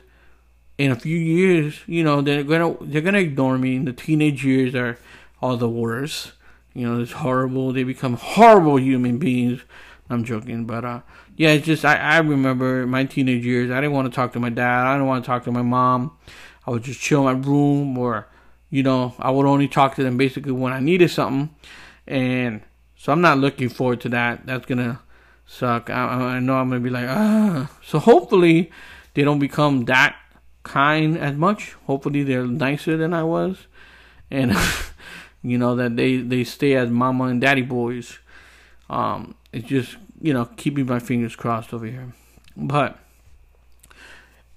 in 0.78 0.92
a 0.92 0.96
few 0.96 1.18
years, 1.18 1.81
you 1.87 2.04
know, 2.04 2.22
they're 2.22 2.44
gonna 2.44 2.76
they're 2.81 3.02
gonna 3.02 3.18
ignore 3.18 3.59
me. 3.59 3.76
and 3.76 3.87
The 3.87 3.92
teenage 3.92 4.44
years 4.44 4.74
are 4.74 4.96
all 5.42 5.57
the 5.57 5.68
worst. 5.68 6.33
You 6.78 6.86
know, 6.86 7.00
it's 7.00 7.10
horrible. 7.10 7.72
They 7.72 7.82
become 7.82 8.14
horrible 8.14 8.78
human 8.78 9.18
beings. 9.18 9.62
I'm 10.08 10.22
joking, 10.22 10.64
but 10.64 10.84
uh, 10.84 11.00
yeah, 11.36 11.50
it's 11.50 11.66
just 11.66 11.84
I, 11.84 11.96
I 11.96 12.18
remember 12.18 12.86
my 12.86 13.02
teenage 13.02 13.44
years. 13.44 13.72
I 13.72 13.80
didn't 13.80 13.94
want 13.94 14.08
to 14.08 14.14
talk 14.14 14.32
to 14.34 14.40
my 14.40 14.48
dad. 14.48 14.86
I 14.86 14.94
didn't 14.94 15.08
want 15.08 15.24
to 15.24 15.26
talk 15.26 15.42
to 15.44 15.50
my 15.50 15.62
mom. 15.62 16.16
I 16.64 16.70
would 16.70 16.84
just 16.84 17.00
chill 17.00 17.28
in 17.28 17.40
my 17.40 17.48
room 17.48 17.98
or, 17.98 18.28
you 18.70 18.84
know, 18.84 19.12
I 19.18 19.32
would 19.32 19.44
only 19.44 19.66
talk 19.66 19.96
to 19.96 20.04
them 20.04 20.16
basically 20.16 20.52
when 20.52 20.72
I 20.72 20.78
needed 20.78 21.10
something. 21.10 21.52
And 22.06 22.62
so 22.94 23.10
I'm 23.10 23.22
not 23.22 23.38
looking 23.38 23.70
forward 23.70 24.00
to 24.02 24.08
that. 24.10 24.46
That's 24.46 24.64
to 24.66 25.00
suck. 25.46 25.90
I, 25.90 26.36
I 26.36 26.38
know 26.38 26.58
I'm 26.58 26.70
to 26.70 26.78
be 26.78 26.90
like, 26.90 27.08
ah. 27.08 27.72
So 27.84 27.98
hopefully 27.98 28.70
they 29.14 29.24
don't 29.24 29.40
become 29.40 29.86
that 29.86 30.14
kind 30.62 31.18
as 31.18 31.34
much. 31.34 31.72
Hopefully 31.86 32.22
they're 32.22 32.46
nicer 32.46 32.96
than 32.96 33.12
I 33.12 33.24
was. 33.24 33.66
And, 34.30 34.56
you 35.42 35.59
know, 35.59 35.77
that 35.77 35.96
they, 35.96 36.16
they 36.18 36.44
stay 36.44 36.74
as 36.74 36.90
mama 36.90 37.24
and 37.24 37.40
daddy 37.40 37.62
boys. 37.62 38.18
Um, 38.90 39.35
it's 39.53 39.68
just, 39.68 39.96
you 40.20 40.33
know, 40.33 40.46
keeping 40.57 40.87
my 40.87 40.98
fingers 40.98 41.37
crossed 41.37 41.72
over 41.72 41.87
here. 41.87 42.12
But, 42.57 42.98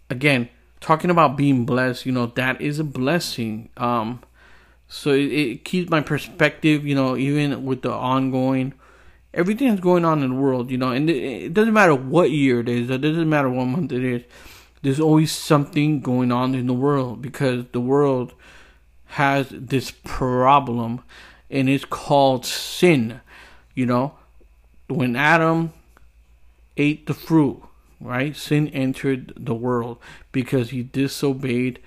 again, 0.10 0.50
talking 0.80 1.10
about 1.10 1.38
being 1.38 1.66
blessed, 1.66 2.06
you 2.06 2.12
know, 2.12 2.26
that 2.28 2.60
is 2.60 2.80
a 2.80 2.84
blessing. 2.84 3.70
Um, 3.78 4.22
so 4.88 5.12
it, 5.12 5.32
it, 5.32 5.66
keeps 5.66 5.90
my 5.90 6.02
perspective, 6.02 6.86
you 6.86 6.96
know, 6.96 7.16
even 7.16 7.64
with 7.64 7.84
the 7.84 7.92
ongoing, 7.94 8.74
everything 9.34 9.70
that's 9.70 9.80
going 9.80 10.04
on 10.04 10.22
in 10.24 10.32
the 10.32 10.36
world, 10.36 10.70
you 10.70 10.78
know, 10.78 10.92
and 10.92 11.10
it, 11.10 11.24
it 11.24 11.54
doesn't 11.54 11.74
matter 11.74 11.96
what 11.96 12.32
year 12.32 12.60
it 12.60 12.68
is, 12.68 12.90
it 12.90 13.00
doesn't 13.00 13.30
matter 13.30 13.50
what 13.50 13.66
month 13.66 13.94
it 13.94 14.04
is, 14.04 14.24
there's 14.82 15.00
always 15.00 15.32
something 15.32 16.02
going 16.02 16.32
on 16.32 16.56
in 16.56 16.68
the 16.68 16.74
world 16.74 17.22
because 17.22 17.66
the 17.72 17.80
world 17.80 18.34
has 19.12 19.50
this 19.52 19.92
problem 19.92 21.02
and 21.50 21.68
it's 21.68 21.84
called 21.84 22.46
sin, 22.46 23.20
you 23.76 23.86
know. 23.86 24.14
When 24.88 25.16
Adam 25.18 25.74
ate 26.78 27.08
the 27.08 27.14
fruit, 27.14 27.62
right? 28.00 28.36
Sin 28.36 28.70
entered 28.70 29.34
the 29.36 29.54
world 29.54 29.98
because 30.32 30.70
he 30.70 30.84
disobeyed 30.84 31.80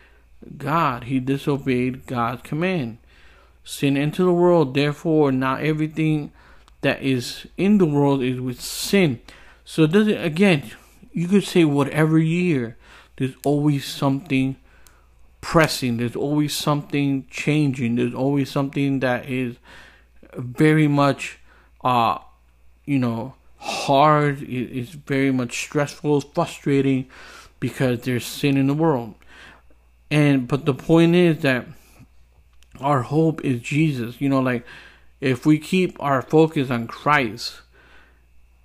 God. 0.59 1.05
He 1.05 1.19
disobeyed 1.19 2.07
God's 2.07 2.43
command. 2.43 2.99
Sin 3.65 3.97
entered 3.97 4.25
the 4.25 4.33
world, 4.33 4.75
therefore, 4.75 5.33
now 5.33 5.57
everything 5.57 6.31
that 6.83 7.03
is 7.03 7.47
in 7.57 7.79
the 7.79 7.87
world 7.87 8.23
is 8.23 8.39
with 8.39 8.61
sin. 8.61 9.21
So, 9.65 9.87
does 9.87 10.09
it 10.09 10.23
again? 10.23 10.71
You 11.13 11.27
could 11.29 11.45
say 11.45 11.65
whatever 11.65 12.19
year, 12.19 12.77
there's 13.17 13.35
always 13.45 13.87
something 13.87 14.57
pressing. 15.45 15.99
There's 15.99 16.17
always 16.17 16.57
something 16.57 17.27
changing. 17.31 17.97
There's 17.97 18.15
always 18.15 18.51
something 18.51 19.01
that 19.01 19.29
is 19.29 19.57
very 20.35 20.89
much, 20.89 21.39
uh, 21.85 22.17
you 22.87 22.99
know, 22.99 23.35
hard. 23.59 24.41
It's 24.41 24.93
very 24.93 25.31
much 25.31 25.63
stressful, 25.65 26.23
frustrating 26.23 27.11
because 27.61 28.01
there's 28.01 28.25
sin 28.25 28.57
in 28.57 28.69
the 28.69 28.75
world. 28.75 29.17
And 30.11 30.49
but 30.49 30.65
the 30.65 30.73
point 30.73 31.15
is 31.15 31.43
that 31.43 31.67
our 32.81 33.03
hope 33.03 33.45
is 33.45 33.61
Jesus. 33.61 34.23
You 34.23 34.31
know, 34.31 34.41
like 34.41 34.65
if 35.21 35.45
we 35.45 35.59
keep 35.59 36.03
our 36.03 36.23
focus 36.23 36.71
on 36.71 36.87
Christ 36.87 37.61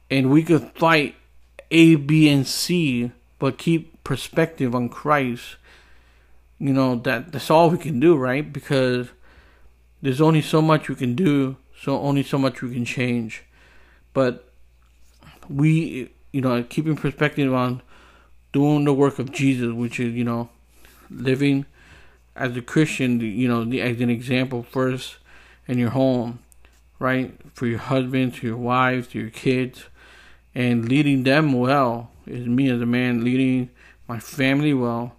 and 0.10 0.32
we 0.32 0.44
could 0.44 0.72
fight 0.76 1.16
A, 1.72 1.96
B, 1.96 2.30
and 2.30 2.48
C, 2.48 3.12
but 3.38 3.58
keep 3.58 4.02
perspective 4.06 4.74
on 4.74 4.88
Christ, 4.88 5.58
you 6.60 6.74
know, 6.74 6.96
that 6.96 7.32
that's 7.32 7.50
all 7.50 7.70
we 7.70 7.78
can 7.78 8.00
do, 8.00 8.16
right? 8.16 8.52
Because 8.52 9.10
there's 10.02 10.22
only 10.22 10.42
so 10.42 10.62
much 10.62 10.90
we 10.90 10.96
can 10.96 11.16
do, 11.16 11.58
so 11.80 12.00
only 12.00 12.24
so 12.24 12.38
much 12.38 12.62
we 12.62 12.74
can 12.74 12.86
change. 12.86 13.44
But 14.14 14.52
we, 15.50 16.12
you 16.32 16.42
know, 16.42 16.64
keeping 16.64 16.96
perspective 16.96 17.54
on 17.54 17.82
doing 18.52 18.84
the 18.84 18.94
work 18.94 19.20
of 19.20 19.32
Jesus, 19.32 19.74
which 19.74 20.00
is, 20.00 20.14
you 20.14 20.24
know, 20.24 20.50
living 21.10 21.66
as 22.36 22.56
a 22.56 22.62
Christian, 22.62 23.20
you 23.20 23.48
know, 23.48 23.62
as 23.80 24.00
an 24.02 24.10
example 24.10 24.64
first 24.64 25.18
in 25.68 25.78
your 25.78 25.92
home, 25.92 26.40
right? 26.98 27.34
For 27.54 27.68
your 27.68 27.80
husband, 27.80 28.36
to 28.36 28.48
your 28.48 28.58
wife, 28.58 29.12
to 29.12 29.20
your 29.20 29.30
kids, 29.30 29.86
and 30.56 30.90
leading 30.90 31.24
them 31.24 31.54
well 31.54 32.12
is 32.26 32.48
me 32.48 32.70
as 32.70 32.82
a 32.82 32.86
man 32.86 33.24
leading 33.24 33.70
my 34.08 34.20
family 34.20 34.74
well, 34.74 35.16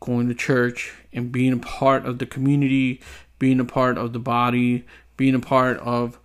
going 0.00 0.28
to 0.28 0.34
church 0.34 0.94
and 1.12 1.32
being 1.32 1.52
a 1.52 1.58
part 1.58 2.06
of 2.06 2.18
the 2.18 2.26
community, 2.26 3.00
being 3.38 3.60
a 3.60 3.64
part 3.64 3.98
of 3.98 4.12
the 4.12 4.18
body, 4.18 4.84
being 5.16 5.34
a 5.34 5.40
part 5.40 5.78
of 5.78 6.18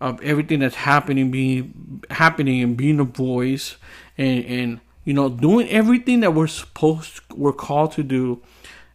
of 0.00 0.20
everything 0.22 0.58
that's 0.58 0.74
happening, 0.74 1.30
being 1.30 2.02
happening 2.10 2.60
and 2.60 2.76
being 2.76 2.98
a 2.98 3.04
voice 3.04 3.76
and 4.18 4.44
and 4.44 4.80
you 5.04 5.14
know 5.14 5.28
doing 5.28 5.68
everything 5.68 6.20
that 6.20 6.34
we're 6.34 6.46
supposed 6.46 7.20
we're 7.34 7.52
called 7.52 7.92
to 7.92 8.02
do 8.02 8.42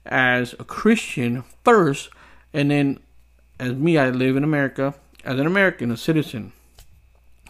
as 0.06 0.54
a 0.60 0.64
Christian 0.64 1.44
first, 1.64 2.10
and 2.54 2.72
then 2.72 3.00
as 3.60 3.74
me, 3.74 3.98
I 3.98 4.10
live 4.10 4.36
in 4.36 4.44
America 4.44 4.94
as 5.24 5.40
an 5.40 5.48
American, 5.48 5.92
a 5.92 5.98
citizen. 5.98 6.54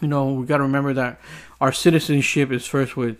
You 0.00 0.08
know, 0.08 0.32
we 0.32 0.46
got 0.46 0.58
to 0.58 0.62
remember 0.62 0.92
that 0.94 1.20
our 1.60 1.72
citizenship 1.72 2.50
is 2.52 2.66
first 2.66 2.96
with 2.96 3.16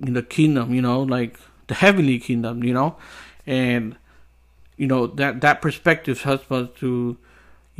in 0.00 0.14
the 0.14 0.22
kingdom. 0.22 0.74
You 0.74 0.82
know, 0.82 1.02
like 1.02 1.38
the 1.70 1.74
heavenly 1.74 2.18
kingdom. 2.18 2.62
You 2.62 2.74
know, 2.74 2.96
and 3.46 3.96
you 4.76 4.86
know 4.86 5.06
that 5.06 5.40
that 5.40 5.62
perspective 5.62 6.22
helps 6.22 6.50
us 6.50 6.68
to 6.80 7.16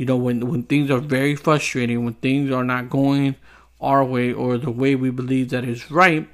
you 0.01 0.07
know, 0.07 0.17
when 0.17 0.47
when 0.47 0.63
things 0.63 0.89
are 0.89 0.99
very 0.99 1.35
frustrating, 1.35 2.03
when 2.03 2.15
things 2.15 2.49
are 2.49 2.63
not 2.63 2.89
going 2.89 3.35
our 3.79 4.03
way 4.03 4.33
or 4.33 4.57
the 4.57 4.71
way 4.71 4.95
we 4.95 5.11
believe 5.11 5.49
that 5.49 5.63
is 5.63 5.91
right, 5.91 6.27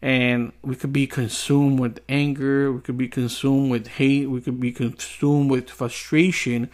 and 0.00 0.52
we 0.62 0.74
could 0.74 0.94
be 0.94 1.06
consumed 1.06 1.78
with 1.80 2.00
anger, 2.08 2.72
we 2.72 2.80
could 2.80 2.96
be 2.96 3.08
consumed 3.08 3.70
with 3.70 3.88
hate, 3.88 4.30
we 4.30 4.40
could 4.40 4.58
be 4.58 4.72
consumed 4.72 5.50
with 5.50 5.68
frustration, 5.68 6.70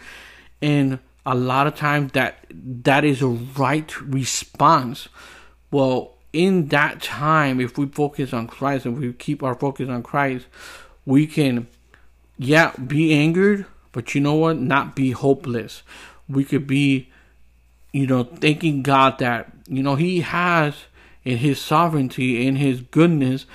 and 0.61 0.99
a 1.25 1.35
lot 1.35 1.67
of 1.67 1.75
times 1.75 2.13
that 2.13 2.45
that 2.49 3.03
is 3.03 3.21
a 3.21 3.27
right 3.27 3.99
response. 4.01 5.09
Well, 5.69 6.10
in 6.33 6.67
that 6.67 7.01
time, 7.01 7.59
if 7.59 7.77
we 7.77 7.87
focus 7.87 8.33
on 8.33 8.47
Christ 8.47 8.85
and 8.85 8.97
we 8.97 9.13
keep 9.13 9.43
our 9.43 9.55
focus 9.55 9.89
on 9.89 10.03
Christ, 10.03 10.47
we 11.05 11.27
can, 11.27 11.67
yeah, 12.37 12.71
be 12.73 13.13
angered, 13.13 13.65
but 13.91 14.15
you 14.15 14.21
know 14.21 14.35
what? 14.35 14.57
Not 14.57 14.95
be 14.95 15.11
hopeless 15.11 15.83
we 16.31 16.45
could 16.45 16.65
be, 16.65 17.09
you 17.91 18.07
know, 18.07 18.23
thanking 18.23 18.81
God 18.81 19.19
that, 19.19 19.51
you 19.67 19.83
know, 19.83 19.95
He 19.95 20.21
has 20.21 20.85
in 21.23 21.37
His 21.37 21.59
sovereignty, 21.59 22.45
in 22.45 22.55
His 22.55 22.81
goodness, 22.81 23.45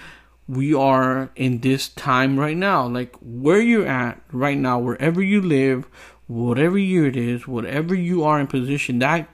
we 0.48 0.72
are 0.72 1.30
in 1.34 1.60
this 1.60 1.88
time 1.88 2.38
right 2.38 2.56
now. 2.56 2.86
Like 2.86 3.16
where 3.20 3.60
you're 3.60 3.86
at 3.86 4.20
right 4.30 4.58
now, 4.58 4.78
wherever 4.78 5.22
you 5.22 5.40
live, 5.40 5.86
whatever 6.26 6.78
year 6.78 7.06
it 7.06 7.16
is, 7.16 7.48
whatever 7.48 7.94
you 7.94 8.22
are 8.24 8.38
in 8.38 8.46
position, 8.46 8.98
that 9.00 9.28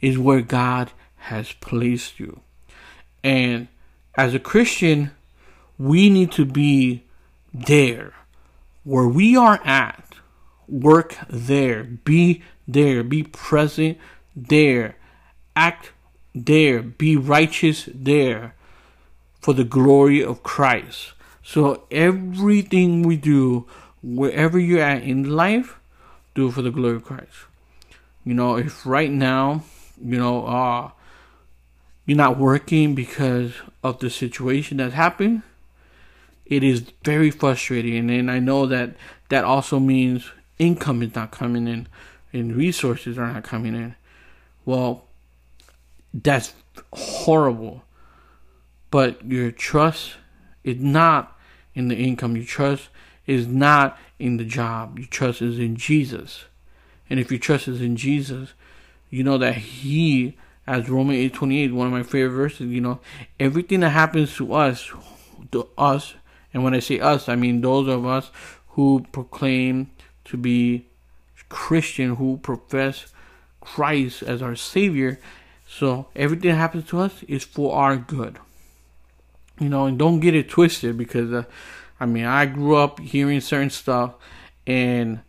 is 0.00 0.18
where 0.18 0.42
God 0.42 0.90
has 1.16 1.52
placed 1.52 2.18
you. 2.18 2.40
And 3.22 3.68
as 4.16 4.34
a 4.34 4.38
Christian, 4.38 5.10
we 5.78 6.10
need 6.10 6.32
to 6.32 6.44
be 6.44 7.04
there 7.52 8.14
where 8.84 9.08
we 9.08 9.36
are 9.36 9.60
at. 9.64 10.04
Work 10.68 11.16
there. 11.28 11.84
Be 11.84 12.42
there. 12.66 13.02
Be 13.02 13.22
present 13.24 13.98
there. 14.36 14.96
Act 15.56 15.92
there. 16.34 16.82
Be 16.82 17.16
righteous 17.16 17.88
there 17.92 18.54
for 19.40 19.52
the 19.54 19.64
glory 19.64 20.22
of 20.22 20.42
Christ. 20.42 21.12
So 21.42 21.84
everything 21.90 23.02
we 23.02 23.16
do, 23.16 23.66
wherever 24.02 24.58
you're 24.58 24.82
at 24.82 25.02
in 25.02 25.28
life, 25.28 25.78
do 26.34 26.50
for 26.50 26.62
the 26.62 26.70
glory 26.70 26.96
of 26.96 27.04
Christ. 27.04 27.46
You 28.24 28.34
know, 28.34 28.56
if 28.56 28.86
right 28.86 29.10
now, 29.10 29.64
you 30.00 30.18
know, 30.18 30.46
uh, 30.46 30.90
you're 32.06 32.16
not 32.16 32.38
working 32.38 32.94
because 32.94 33.54
of 33.82 33.98
the 34.00 34.10
situation 34.10 34.78
that's 34.78 34.94
happened, 34.94 35.42
it 36.46 36.64
is 36.64 36.92
very 37.04 37.30
frustrating. 37.30 38.10
And 38.10 38.30
I 38.30 38.38
know 38.38 38.66
that 38.66 38.96
that 39.28 39.44
also 39.44 39.78
means 39.78 40.30
income 40.58 41.02
is 41.02 41.14
not 41.14 41.30
coming 41.30 41.68
in 41.68 41.86
and 42.32 42.56
resources 42.56 43.18
are 43.18 43.32
not 43.32 43.44
coming 43.44 43.74
in. 43.74 43.94
Well, 44.64 45.06
that's 46.12 46.54
horrible. 46.92 47.84
But 48.90 49.24
your 49.24 49.50
trust 49.52 50.14
is 50.64 50.80
not 50.80 51.36
in 51.74 51.88
the 51.88 51.96
income. 51.96 52.36
Your 52.36 52.44
trust 52.44 52.88
is 53.26 53.46
not 53.46 53.98
in 54.18 54.36
the 54.36 54.44
job. 54.44 54.98
Your 54.98 55.08
trust 55.08 55.40
is 55.40 55.58
in 55.58 55.76
Jesus. 55.76 56.44
And 57.08 57.20
if 57.20 57.30
your 57.30 57.40
trust 57.40 57.68
is 57.68 57.80
in 57.80 57.96
Jesus, 57.96 58.52
you 59.08 59.22
know 59.22 59.38
that 59.38 59.56
He, 59.56 60.36
as 60.70 60.88
Romans 60.88 61.18
eight 61.18 61.34
twenty 61.34 61.62
eight, 61.62 61.72
one 61.72 61.88
of 61.88 61.92
my 61.92 62.04
favorite 62.04 62.36
verses, 62.36 62.70
you 62.70 62.80
know, 62.80 63.00
everything 63.40 63.80
that 63.80 63.90
happens 63.90 64.36
to 64.36 64.54
us, 64.54 64.92
to 65.50 65.68
us, 65.76 66.14
and 66.54 66.62
when 66.62 66.74
I 66.74 66.78
say 66.78 67.00
us, 67.00 67.28
I 67.28 67.34
mean 67.34 67.60
those 67.60 67.88
of 67.88 68.06
us 68.06 68.30
who 68.68 69.04
proclaim 69.10 69.90
to 70.26 70.36
be 70.36 70.86
Christian 71.48 72.14
who 72.14 72.38
profess 72.38 73.12
Christ 73.60 74.22
as 74.22 74.40
our 74.40 74.54
Savior. 74.54 75.18
So 75.68 76.06
everything 76.14 76.50
that 76.50 76.56
happens 76.56 76.86
to 76.90 77.00
us 77.00 77.24
is 77.24 77.42
for 77.44 77.74
our 77.74 77.96
good. 77.96 78.38
You 79.58 79.68
know, 79.68 79.86
and 79.86 79.98
don't 79.98 80.20
get 80.20 80.36
it 80.36 80.48
twisted 80.48 80.96
because 80.96 81.32
uh, 81.32 81.42
I 81.98 82.06
mean, 82.06 82.24
I 82.24 82.46
grew 82.46 82.76
up 82.76 83.00
hearing 83.00 83.40
certain 83.40 83.70
stuff, 83.70 84.14
and 84.66 85.20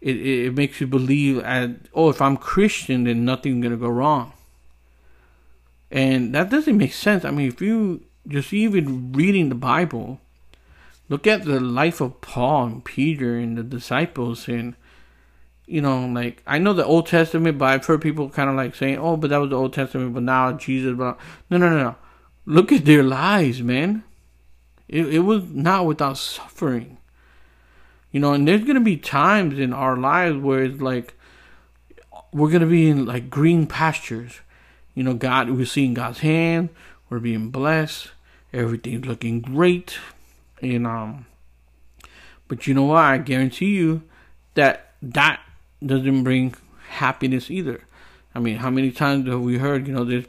it, 0.00 0.16
it, 0.16 0.54
makes 0.54 0.80
you 0.80 0.86
believe, 0.86 1.42
at, 1.42 1.70
oh, 1.94 2.10
if 2.10 2.22
I'm 2.22 2.36
Christian, 2.36 3.04
then 3.04 3.24
nothing's 3.24 3.66
to 3.66 3.76
go 3.76 3.88
wrong. 3.88 4.33
And 5.94 6.34
that 6.34 6.50
doesn't 6.50 6.76
make 6.76 6.92
sense. 6.92 7.24
I 7.24 7.30
mean, 7.30 7.46
if 7.46 7.62
you 7.62 8.02
just 8.26 8.52
even 8.52 9.12
reading 9.12 9.48
the 9.48 9.54
Bible, 9.54 10.18
look 11.08 11.24
at 11.24 11.44
the 11.44 11.60
life 11.60 12.00
of 12.00 12.20
Paul 12.20 12.66
and 12.66 12.84
Peter 12.84 13.38
and 13.38 13.56
the 13.56 13.62
disciples, 13.62 14.48
and 14.48 14.74
you 15.66 15.80
know, 15.80 16.04
like 16.04 16.42
I 16.48 16.58
know 16.58 16.72
the 16.72 16.84
Old 16.84 17.06
Testament, 17.06 17.58
but 17.58 17.66
I've 17.66 17.86
heard 17.86 18.02
people 18.02 18.28
kind 18.28 18.50
of 18.50 18.56
like 18.56 18.74
saying, 18.74 18.98
"Oh, 18.98 19.16
but 19.16 19.30
that 19.30 19.38
was 19.38 19.50
the 19.50 19.56
Old 19.56 19.72
Testament, 19.72 20.14
but 20.14 20.24
now 20.24 20.50
Jesus." 20.54 20.96
But 20.98 21.16
no, 21.48 21.58
no, 21.58 21.70
no, 21.70 21.80
no. 21.80 21.94
Look 22.44 22.72
at 22.72 22.84
their 22.84 23.04
lives, 23.04 23.62
man. 23.62 24.02
It 24.88 25.06
it 25.14 25.20
was 25.20 25.44
not 25.44 25.86
without 25.86 26.18
suffering. 26.18 26.98
You 28.10 28.18
know, 28.18 28.32
and 28.32 28.48
there's 28.48 28.64
gonna 28.64 28.80
be 28.80 28.96
times 28.96 29.60
in 29.60 29.72
our 29.72 29.96
lives 29.96 30.38
where 30.38 30.64
it's 30.64 30.82
like 30.82 31.14
we're 32.32 32.50
gonna 32.50 32.66
be 32.66 32.90
in 32.90 33.06
like 33.06 33.30
green 33.30 33.68
pastures. 33.68 34.40
You 34.94 35.02
know, 35.02 35.14
God, 35.14 35.50
we're 35.50 35.66
seeing 35.66 35.94
God's 35.94 36.20
hand. 36.20 36.68
We're 37.10 37.18
being 37.18 37.50
blessed. 37.50 38.10
Everything's 38.52 39.06
looking 39.06 39.40
great. 39.40 39.98
And 40.60 40.86
um, 40.86 41.26
but 42.48 42.66
you 42.66 42.74
know 42.74 42.84
what? 42.84 43.02
I 43.02 43.18
guarantee 43.18 43.74
you 43.74 44.02
that 44.54 44.94
that 45.02 45.40
doesn't 45.84 46.24
bring 46.24 46.54
happiness 46.88 47.50
either. 47.50 47.84
I 48.34 48.40
mean, 48.40 48.56
how 48.56 48.70
many 48.70 48.90
times 48.90 49.28
have 49.28 49.40
we 49.40 49.58
heard? 49.58 49.86
You 49.86 49.94
know, 49.94 50.04
there's 50.04 50.26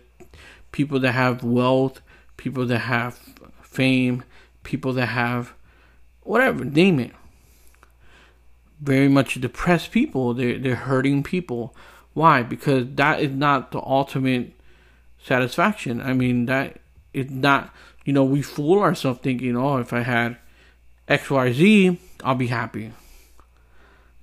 people 0.72 1.00
that 1.00 1.14
have 1.14 1.44
wealth, 1.44 2.02
people 2.38 2.66
that 2.66 2.80
have 2.80 3.20
fame, 3.62 4.24
people 4.64 4.94
that 4.94 5.08
have 5.08 5.54
whatever, 6.22 6.66
name 6.66 7.00
it. 7.00 7.12
Very 8.82 9.08
much 9.08 9.40
depressed 9.40 9.92
people. 9.92 10.34
They're 10.34 10.60
they're 10.60 10.76
hurting 10.76 11.24
people. 11.24 11.76
Why? 12.16 12.44
Because 12.44 12.88
that 12.96 13.20
is 13.20 13.32
not 13.32 13.72
the 13.72 13.82
ultimate 13.82 14.54
satisfaction. 15.22 16.02
I 16.02 16.14
mean, 16.14 16.46
that 16.46 16.78
is 17.14 17.30
not. 17.30 17.72
You 18.06 18.14
know, 18.14 18.24
we 18.24 18.42
fool 18.42 18.80
ourselves 18.80 19.20
thinking, 19.22 19.58
oh, 19.58 19.78
if 19.78 19.92
I 19.92 20.00
had 20.00 20.38
X, 21.10 21.30
Y, 21.30 21.52
Z, 21.52 22.00
I'll 22.24 22.36
be 22.36 22.48
happy. 22.48 22.94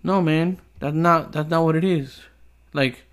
No, 0.03 0.23
man, 0.23 0.59
that's 0.81 0.97
not 0.97 1.33
that's 1.33 1.51
not 1.51 1.65
what 1.65 1.77
it 1.77 1.85
is. 1.85 2.23
Like, 2.73 3.05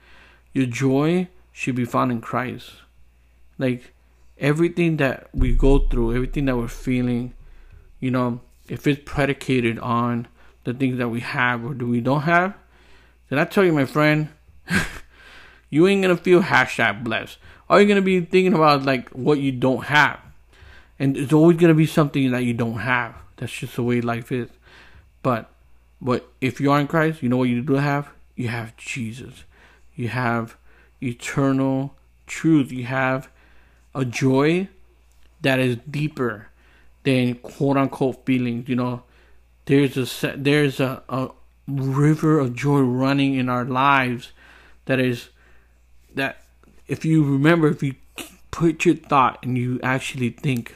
your 0.54 0.65
joy 0.65 1.28
should 1.52 1.76
be 1.76 1.86
found 1.86 2.13
in 2.13 2.22
Christ. 2.22 2.72
Like, 3.58 3.94
everything 4.38 4.96
that 4.98 5.28
we 5.34 5.54
go 5.54 5.80
through, 5.80 6.15
everything 6.15 6.46
that 6.46 6.56
we're 6.56 6.70
feeling, 6.70 7.34
you 8.00 8.12
know, 8.12 8.39
if 8.70 8.88
it's 8.88 9.02
predicated 9.04 9.78
on 9.80 10.30
the 10.63 10.74
things 10.74 11.00
that 11.00 11.10
we 11.10 11.20
have 11.20 11.65
or 11.65 11.74
do 11.74 11.86
we 11.86 12.00
don't 12.00 12.22
have, 12.22 12.54
then 13.28 13.39
I 13.39 13.44
tell 13.44 13.65
you, 13.65 13.74
my 13.74 13.86
friend, 13.86 14.30
you 15.69 15.88
ain't 15.88 16.01
gonna 16.01 16.17
feel 16.17 16.41
hashtag 16.41 17.03
blessed. 17.03 17.38
All 17.69 17.79
you're 17.79 17.88
gonna 17.88 18.01
be 18.01 18.21
thinking 18.21 18.53
about 18.53 18.84
like 18.84 19.10
what 19.10 19.39
you 19.39 19.51
don't 19.51 19.86
have, 19.86 20.19
and 20.97 21.17
it's 21.17 21.34
always 21.34 21.58
gonna 21.58 21.73
be 21.73 21.86
something 21.86 22.32
that 22.32 22.43
you 22.43 22.53
don't 22.53 22.79
have. 22.79 23.15
That's 23.38 23.53
just 23.53 23.75
the 23.75 23.84
way 23.84 24.01
life 24.01 24.32
is. 24.32 24.49
But, 25.23 25.49
but 26.01 26.29
if 26.41 26.60
you 26.60 26.71
are 26.71 26.79
in 26.79 26.88
Christ, 26.88 27.23
you 27.23 27.29
know 27.29 27.38
what 27.38 27.49
you 27.49 27.62
do 27.62 27.75
have? 27.75 28.10
You 28.36 28.49
have 28.49 28.75
Jesus. 28.77 29.43
You 29.95 30.10
have 30.10 30.55
eternal 31.01 31.95
truth. 32.27 32.71
You 32.71 32.86
have 32.86 33.29
a 33.95 34.05
joy 34.05 34.67
that 35.41 35.60
is 35.60 35.77
deeper 35.89 36.47
than 37.03 37.36
quote 37.36 37.77
unquote 37.77 38.25
feelings. 38.25 38.69
You 38.69 38.75
know, 38.75 39.03
there's 39.65 39.97
a 40.23 40.34
there's 40.36 40.79
a, 40.79 41.03
a 41.10 41.29
river 41.67 42.39
of 42.39 42.55
joy 42.55 42.79
running 42.79 43.36
in 43.36 43.49
our 43.49 43.65
lives 43.65 44.32
that 44.89 44.99
is 44.99 45.30
that 46.15 46.41
if 46.88 47.06
you 47.06 47.23
remember 47.23 47.69
if 47.69 47.84
you 47.84 47.93
put 48.49 48.84
your 48.86 48.95
thought 48.95 49.38
and 49.43 49.58
you 49.58 49.80
actually 49.84 50.32
think 50.32 50.75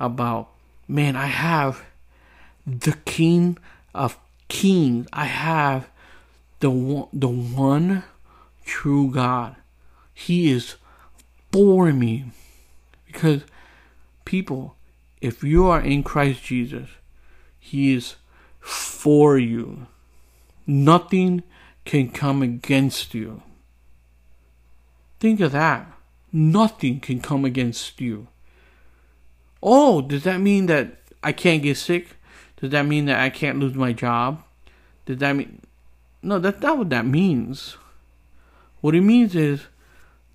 about 0.00 0.48
man 0.88 1.14
i 1.14 1.26
have 1.26 1.84
the 2.66 2.96
king 3.04 3.58
of 3.94 4.18
kings. 4.52 5.06
I 5.12 5.24
have 5.24 5.88
the 6.60 6.70
one, 6.70 7.08
the 7.12 7.28
one 7.28 8.04
true 8.64 9.10
god. 9.10 9.56
He 10.14 10.50
is 10.50 10.76
for 11.50 11.92
me. 11.92 12.26
Because 13.06 13.42
people, 14.24 14.76
if 15.20 15.42
you 15.42 15.66
are 15.66 15.80
in 15.80 16.02
Christ 16.02 16.44
Jesus, 16.44 16.88
He 17.58 17.94
is 17.94 18.16
for 18.60 19.38
you. 19.38 19.86
Nothing 20.66 21.42
can 21.84 22.10
come 22.10 22.42
against 22.42 23.14
you. 23.14 23.42
Think 25.20 25.40
of 25.40 25.52
that. 25.52 25.86
Nothing 26.32 27.00
can 27.00 27.20
come 27.20 27.44
against 27.44 28.00
you. 28.00 28.28
Oh, 29.62 30.00
does 30.00 30.24
that 30.24 30.40
mean 30.40 30.66
that 30.66 30.98
I 31.22 31.32
can't 31.32 31.62
get 31.62 31.76
sick? 31.76 32.16
Does 32.56 32.70
that 32.70 32.86
mean 32.86 33.06
that 33.06 33.20
I 33.20 33.30
can't 33.30 33.58
lose 33.58 33.74
my 33.74 33.92
job? 33.92 34.42
Does 35.06 35.18
that 35.18 35.34
mean 35.34 35.60
No, 36.22 36.38
that's 36.38 36.60
not 36.62 36.78
what 36.78 36.90
that 36.90 37.06
means. 37.06 37.76
What 38.80 38.94
it 38.94 39.00
means 39.02 39.34
is 39.34 39.66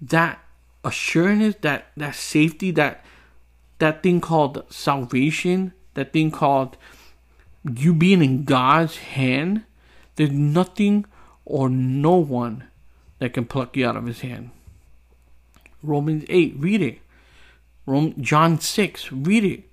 that 0.02 0.40
assurance, 0.84 1.56
that 1.62 1.88
that 1.98 2.16
safety, 2.16 2.72
that 2.72 3.04
that 3.80 4.04
thing 4.04 4.22
called 4.22 4.64
salvation, 4.70 5.74
that 5.94 6.14
thing 6.14 6.32
called 6.32 6.78
you 7.76 7.94
being 7.94 8.24
in 8.24 8.44
God's 8.46 8.98
hand, 8.98 9.64
there's 10.16 10.32
nothing 10.32 11.06
or 11.50 11.70
no 11.70 12.18
one 12.18 12.66
that 13.20 13.34
can 13.34 13.46
pluck 13.46 13.78
you 13.78 13.88
out 13.88 13.96
of 13.96 14.06
his 14.06 14.20
hand. 14.20 14.52
Romans 15.82 16.26
8, 16.28 16.56
read 16.58 16.82
it. 16.82 17.00
John 18.20 18.60
6, 18.60 19.12
read 19.14 19.46
it. 19.46 19.64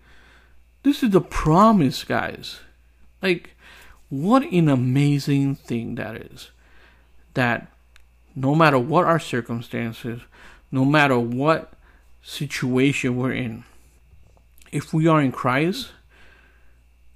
This 0.84 1.02
is 1.02 1.10
the 1.10 1.20
promise, 1.20 2.04
guys. 2.04 2.60
Like, 3.20 3.56
what 4.08 4.44
an 4.44 4.68
amazing 4.68 5.56
thing 5.56 5.96
that 5.96 6.14
is. 6.14 6.50
That 7.34 7.66
no 8.37 8.54
matter 8.54 8.78
what 8.78 9.04
our 9.04 9.18
circumstances, 9.18 10.20
no 10.70 10.84
matter 10.84 11.18
what 11.18 11.72
situation 12.22 13.16
we're 13.16 13.32
in. 13.32 13.64
If 14.70 14.94
we 14.94 15.08
are 15.08 15.20
in 15.20 15.32
Christ, 15.32 15.90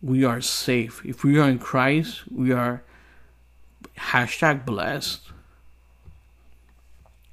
we 0.02 0.24
are 0.24 0.40
safe. 0.40 1.00
If 1.04 1.22
we 1.22 1.38
are 1.38 1.48
in 1.48 1.60
Christ, 1.60 2.22
we 2.30 2.50
are 2.50 2.82
hashtag 3.98 4.64
blessed. 4.64 5.20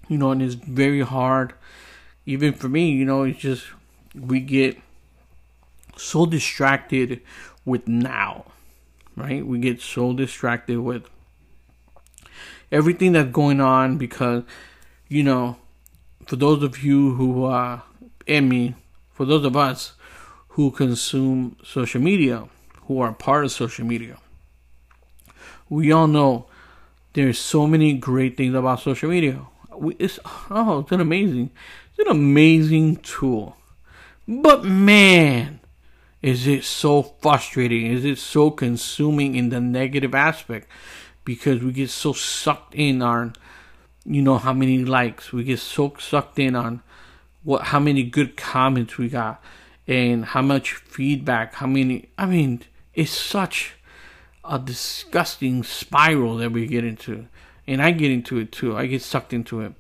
You 0.08 0.18
know, 0.18 0.32
and 0.32 0.42
it's 0.42 0.56
very 0.56 1.02
hard, 1.02 1.54
even 2.26 2.54
for 2.54 2.70
me, 2.70 2.92
you 2.92 3.06
know, 3.06 3.24
it's 3.24 3.40
just 3.40 3.66
we 4.14 4.40
get 4.40 4.78
so 5.98 6.26
distracted 6.26 7.22
with 7.66 7.88
now, 7.88 8.46
right? 9.16 9.46
We 9.46 9.60
get 9.60 9.82
so 9.82 10.14
distracted 10.14 10.80
with 10.80 11.10
everything 12.72 13.14
that's 13.14 13.32
going 13.32 13.62
on 13.62 13.98
because, 13.98 14.44
you 15.08 15.24
know, 15.24 15.58
for 16.28 16.36
those 16.36 16.64
of 16.64 16.84
you 16.84 17.16
who 17.16 17.46
uh 17.46 17.80
and 18.28 18.50
me, 18.50 18.76
for 19.12 19.26
those 19.26 19.46
of 19.46 19.56
us 19.56 19.94
who 20.50 20.72
consume 20.72 21.58
social 21.64 22.02
media, 22.02 22.48
who 22.84 23.00
are 23.00 23.14
part 23.14 23.46
of 23.46 23.52
social 23.52 23.86
media, 23.86 24.18
we 25.70 25.92
all 25.92 26.08
know 26.08 26.48
there's 27.16 27.40
so 27.40 27.66
many 27.66 27.94
great 27.94 28.36
things 28.36 28.54
about 28.54 28.82
social 28.82 29.10
media. 29.10 29.40
It's 29.98 30.20
oh, 30.52 30.80
it's 30.80 30.92
an 30.92 31.02
amazing, 31.02 31.50
it's 31.90 32.00
an 32.00 32.16
amazing 32.16 32.98
tool. 32.98 33.56
But 34.28 34.66
man, 34.66 35.62
is 36.22 36.46
it 36.46 36.66
so 36.66 37.04
frustrating? 37.04 37.86
Is 37.88 38.04
it 38.04 38.18
so 38.18 38.52
consuming 38.52 39.36
in 39.36 39.50
the 39.50 39.62
negative 39.62 40.14
aspect? 40.14 40.68
Because 41.24 41.64
we 41.64 41.72
get 41.72 41.90
so 41.90 42.12
sucked 42.14 42.76
in 42.76 43.02
on, 43.02 43.34
you 44.06 44.22
know 44.22 44.38
how 44.38 44.54
many 44.54 44.84
likes 44.84 45.32
we 45.32 45.46
get 45.46 45.60
so 45.60 45.96
sucked 45.98 46.38
in 46.38 46.56
on 46.56 46.82
what 47.44 47.64
how 47.64 47.80
many 47.80 48.04
good 48.04 48.36
comments 48.36 48.98
we 48.98 49.08
got 49.08 49.42
and 49.88 50.26
how 50.26 50.42
much 50.42 50.74
feedback 50.74 51.56
how 51.56 51.68
many 51.68 52.10
i 52.18 52.26
mean 52.26 52.62
it's 52.94 53.12
such 53.12 53.76
a 54.50 54.60
disgusting 54.60 55.64
spiral 55.64 56.38
that 56.38 56.52
we 56.52 56.68
get 56.68 56.84
into 56.84 57.26
and 57.68 57.82
i 57.82 57.92
get 57.92 58.12
into 58.12 58.38
it 58.38 58.52
too 58.52 58.76
i 58.76 58.86
get 58.86 59.02
sucked 59.02 59.34
into 59.34 59.62
it 59.62 59.74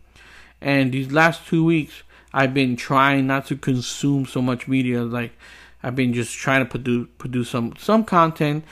and 0.61 0.91
these 0.91 1.11
last 1.11 1.45
two 1.47 1.63
weeks 1.63 2.03
i've 2.33 2.53
been 2.53 2.75
trying 2.75 3.27
not 3.27 3.45
to 3.45 3.55
consume 3.55 4.25
so 4.25 4.41
much 4.41 4.67
media 4.67 5.03
like 5.03 5.31
i've 5.83 5.95
been 5.95 6.13
just 6.13 6.33
trying 6.35 6.63
to 6.63 6.69
produce 6.69 7.07
produce 7.17 7.49
some 7.49 7.73
some 7.77 8.03
content 8.03 8.63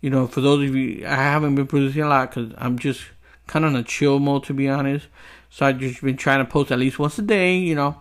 you 0.00 0.10
know 0.10 0.26
for 0.26 0.40
those 0.40 0.68
of 0.68 0.74
you 0.74 1.04
i 1.06 1.14
haven't 1.14 1.54
been 1.54 1.66
producing 1.66 2.02
a 2.02 2.08
lot 2.08 2.30
because 2.30 2.52
i'm 2.58 2.78
just 2.78 3.02
kind 3.48 3.64
of 3.64 3.72
in 3.72 3.80
a 3.80 3.82
chill 3.82 4.20
mode 4.20 4.44
to 4.44 4.54
be 4.54 4.68
honest. 4.68 5.08
So 5.50 5.66
I've 5.66 5.80
just 5.80 6.00
been 6.02 6.16
trying 6.16 6.38
to 6.38 6.44
post 6.44 6.70
at 6.70 6.78
least 6.78 7.00
once 7.00 7.18
a 7.18 7.22
day, 7.22 7.56
you 7.56 7.74
know. 7.74 8.00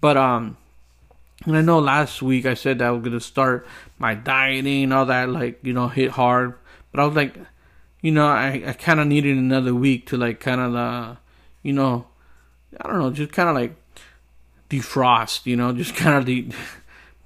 But 0.00 0.16
um, 0.16 0.56
and 1.44 1.56
I 1.56 1.62
know 1.62 1.80
last 1.80 2.22
week 2.22 2.46
I 2.46 2.54
said 2.54 2.78
that 2.78 2.86
I 2.86 2.90
was 2.92 3.02
gonna 3.02 3.18
start 3.18 3.66
my 3.98 4.14
dieting, 4.14 4.84
and 4.84 4.92
all 4.92 5.06
that, 5.06 5.28
like, 5.28 5.58
you 5.62 5.72
know, 5.72 5.88
hit 5.88 6.12
hard. 6.12 6.54
But 6.92 7.00
I 7.00 7.06
was 7.06 7.16
like, 7.16 7.36
you 8.00 8.12
know, 8.12 8.26
I, 8.26 8.62
I 8.66 8.72
kind 8.74 9.00
of 9.00 9.06
needed 9.06 9.36
another 9.36 9.74
week 9.74 10.06
to, 10.06 10.16
like, 10.16 10.38
kind 10.40 10.60
of, 10.60 10.74
uh, 10.74 11.16
you 11.62 11.72
know, 11.72 12.06
I 12.80 12.88
don't 12.88 12.98
know, 12.98 13.10
just 13.10 13.32
kind 13.32 13.48
of 13.48 13.54
like 13.54 13.74
defrost, 14.70 15.46
you 15.46 15.56
know, 15.56 15.72
just 15.72 15.94
kind 15.96 16.16
of 16.16 16.24
de- 16.24 16.50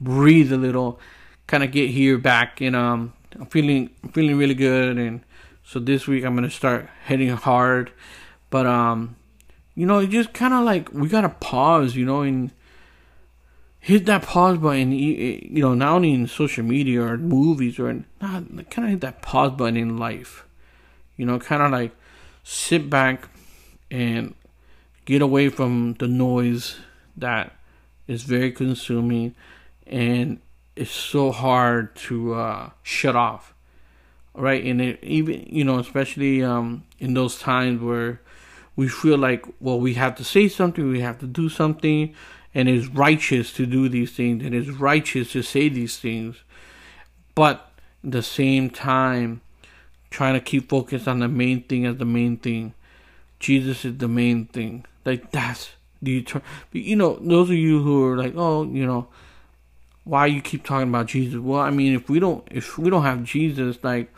breathe 0.01 0.53
a 0.53 0.57
little, 0.57 1.01
kind 1.47 1.63
of 1.63 1.71
get 1.71 1.91
here 1.91 2.19
back. 2.19 2.61
And 2.61 2.75
um, 2.75 3.13
I'm 3.35 3.47
feeling, 3.47 3.91
I'm 4.03 4.11
feeling 4.11 4.37
really 4.39 4.55
good. 4.55 4.99
And 4.99 5.23
so 5.65 5.81
this 5.81 6.07
week 6.07 6.25
I'm 6.25 6.35
gonna 6.35 6.51
start 6.51 6.89
hitting 7.07 7.29
hard. 7.31 7.93
But 8.51 8.67
um, 8.67 9.17
you 9.75 9.87
know, 9.87 9.99
it 9.99 10.11
just 10.11 10.33
kind 10.33 10.55
of 10.55 10.65
like 10.65 10.93
we 10.93 11.09
gotta 11.09 11.29
pause, 11.29 11.97
you 11.97 12.05
know, 12.05 12.23
and 12.23 12.53
hit 13.87 14.05
that 14.07 14.23
pause 14.23 14.59
button. 14.59 14.91
You 14.91 15.63
know, 15.63 15.73
not 15.75 15.95
only 15.95 16.13
in 16.13 16.27
social 16.27 16.65
media 16.65 17.03
or 17.03 17.17
movies 17.17 17.79
or 17.79 17.93
not, 18.21 18.43
kind 18.69 18.85
of 18.85 18.91
hit 18.91 19.01
that 19.03 19.23
pause 19.23 19.53
button 19.53 19.77
in 19.77 19.97
life. 19.97 20.45
You 21.17 21.25
know, 21.25 21.39
kind 21.39 21.63
of 21.63 21.71
like 21.71 21.93
sit 22.43 22.91
back 22.91 23.29
and 23.89 24.35
get 25.05 25.23
away 25.23 25.51
from 25.51 25.95
the 26.01 26.09
noise 26.09 26.81
that 27.17 27.53
is 28.09 28.25
very 28.25 28.51
consuming 28.51 29.37
and 29.87 30.41
it's 30.75 30.91
so 30.91 31.31
hard 31.31 31.95
to 31.95 32.35
uh, 32.35 32.71
shut 32.83 33.15
off 33.15 33.55
right 34.35 34.65
and 34.65 34.81
it, 34.81 34.99
even 35.03 35.47
you 35.49 35.65
know 35.65 35.79
especially 35.79 36.43
um, 36.43 36.85
in 36.99 37.15
those 37.15 37.39
times 37.39 37.81
where 37.81 38.21
we 38.75 38.89
feel 38.89 39.17
like 39.17 39.47
well 39.61 39.79
we 39.79 39.95
have 39.95 40.15
to 40.15 40.25
say 40.25 40.49
something 40.49 40.89
we 40.89 41.01
have 41.01 41.19
to 41.19 41.27
do 41.27 41.49
something 41.49 42.13
and 42.57 42.69
is 42.69 42.89
righteous 42.89 43.53
to 43.53 43.67
do 43.67 43.89
these 43.89 44.13
things 44.13 44.43
and 44.43 44.55
is 44.55 44.71
righteous 44.71 45.33
to 45.33 45.43
say 45.43 45.69
these 45.69 45.99
things 45.99 46.37
but 47.35 47.71
at 48.03 48.13
the 48.13 48.23
same 48.23 48.71
time 48.71 49.41
trying 50.11 50.35
to 50.35 50.41
keep 50.41 50.69
focused 50.69 51.07
on 51.07 51.21
the 51.21 51.29
main 51.29 51.63
thing 51.63 51.85
as 51.85 51.99
the 51.99 52.05
main 52.05 52.37
thing 52.37 52.73
jesus 53.39 53.85
is 53.85 53.99
the 53.99 54.09
main 54.09 54.47
thing 54.47 54.85
like 55.05 55.31
that's 55.31 55.71
the 56.03 56.19
eternal. 56.19 56.47
You 56.73 56.97
know, 56.97 57.19
those 57.21 57.51
of 57.51 57.57
you 57.57 57.83
who 57.83 58.05
are 58.07 58.17
like, 58.17 58.35
oh, 58.37 58.65
you 58.65 58.87
know, 58.87 59.09
why 60.05 60.27
you 60.27 60.41
keep 60.41 60.65
talking 60.65 60.89
about 60.89 61.07
Jesus? 61.07 61.39
Well, 61.39 61.61
I 61.61 61.71
mean, 61.71 61.95
if 61.95 62.09
we 62.09 62.21
don't, 62.21 62.47
if 62.51 62.79
we 62.79 62.91
don't 62.91 63.03
have 63.03 63.25
Jesus, 63.25 63.79
like 63.83 64.13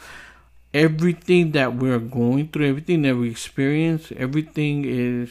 everything 0.75 1.53
that 1.53 1.75
we're 1.75 1.99
going 1.99 2.49
through, 2.49 2.69
everything 2.69 3.03
that 3.03 3.17
we 3.17 3.31
experience, 3.31 4.13
everything 4.17 4.85
is 4.85 5.31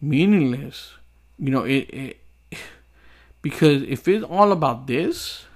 meaningless. 0.00 0.94
You 1.40 1.50
know, 1.50 1.64
it, 1.64 1.88
it 1.90 2.20
because 3.42 3.82
if 3.82 4.06
it's 4.06 4.24
all 4.24 4.52
about 4.52 4.86
this, 4.86 5.46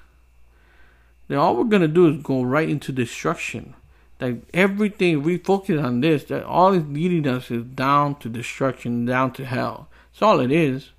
then 1.29 1.39
all 1.39 1.57
we're 1.57 1.65
gonna 1.65 1.89
do 1.89 2.09
is 2.09 2.23
go 2.23 2.43
right 2.43 2.69
into 2.69 2.91
destruction. 2.91 3.75
Like 4.21 4.43
everything 4.55 5.23
we 5.23 5.37
focus 5.37 5.83
on 5.83 6.01
this, 6.01 6.25
that 6.25 6.45
all 6.45 6.73
it's 6.73 6.87
leading 6.89 7.27
us 7.29 7.51
is 7.51 7.65
down 7.65 8.15
to 8.21 8.29
destruction, 8.29 9.05
down 9.05 9.33
to 9.35 9.45
hell. 9.45 9.89
That's 10.13 10.23
all 10.23 10.41
it 10.41 10.51
is. 10.51 10.91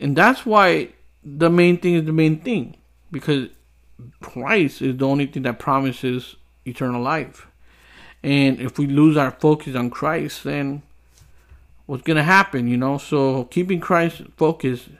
And 0.00 0.16
that's 0.16 0.46
why 0.46 0.90
the 1.22 1.50
main 1.50 1.78
thing 1.78 1.94
is 1.94 2.04
the 2.04 2.12
main 2.12 2.40
thing. 2.40 2.76
Because 3.10 3.48
Christ 4.20 4.80
is 4.80 4.96
the 4.96 5.06
only 5.06 5.26
thing 5.26 5.42
that 5.42 5.58
promises 5.58 6.36
eternal 6.64 7.02
life. 7.02 7.48
And 8.22 8.60
if 8.60 8.78
we 8.78 8.86
lose 8.86 9.16
our 9.16 9.32
focus 9.32 9.74
on 9.74 9.90
Christ, 9.90 10.44
then 10.44 10.82
what's 11.88 12.04
going 12.04 12.18
to 12.18 12.22
happen, 12.22 12.68
you 12.68 12.76
know? 12.76 12.98
So 12.98 13.44
keeping 13.44 13.80
Christ 13.80 14.22
focused, 14.36 14.90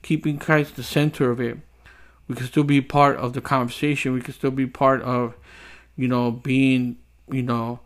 keeping 0.00 0.38
Christ 0.38 0.76
the 0.76 0.82
center 0.82 1.30
of 1.30 1.40
it, 1.40 1.58
we 2.28 2.34
can 2.34 2.46
still 2.46 2.64
be 2.64 2.80
part 2.80 3.18
of 3.18 3.34
the 3.34 3.42
conversation. 3.42 4.14
We 4.14 4.22
can 4.22 4.32
still 4.32 4.50
be 4.50 4.66
part 4.66 5.02
of 5.02 5.34
you 5.98 6.06
know, 6.06 6.30
being, 6.30 6.96
you 7.30 7.42
know, 7.42 7.80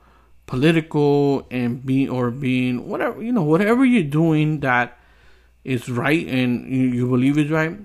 political 0.47 1.47
and 1.51 1.85
being 1.85 2.11
or 2.11 2.31
being 2.31 2.87
whatever, 2.87 3.21
you 3.23 3.33
know, 3.33 3.43
whatever 3.43 3.85
you're 3.85 4.03
doing 4.03 4.61
that 4.61 4.99
is 5.65 5.88
right 5.88 6.27
and 6.29 6.71
you, 6.71 6.88
you 6.88 7.09
believe 7.09 7.38
is 7.38 7.51
right 7.51 7.79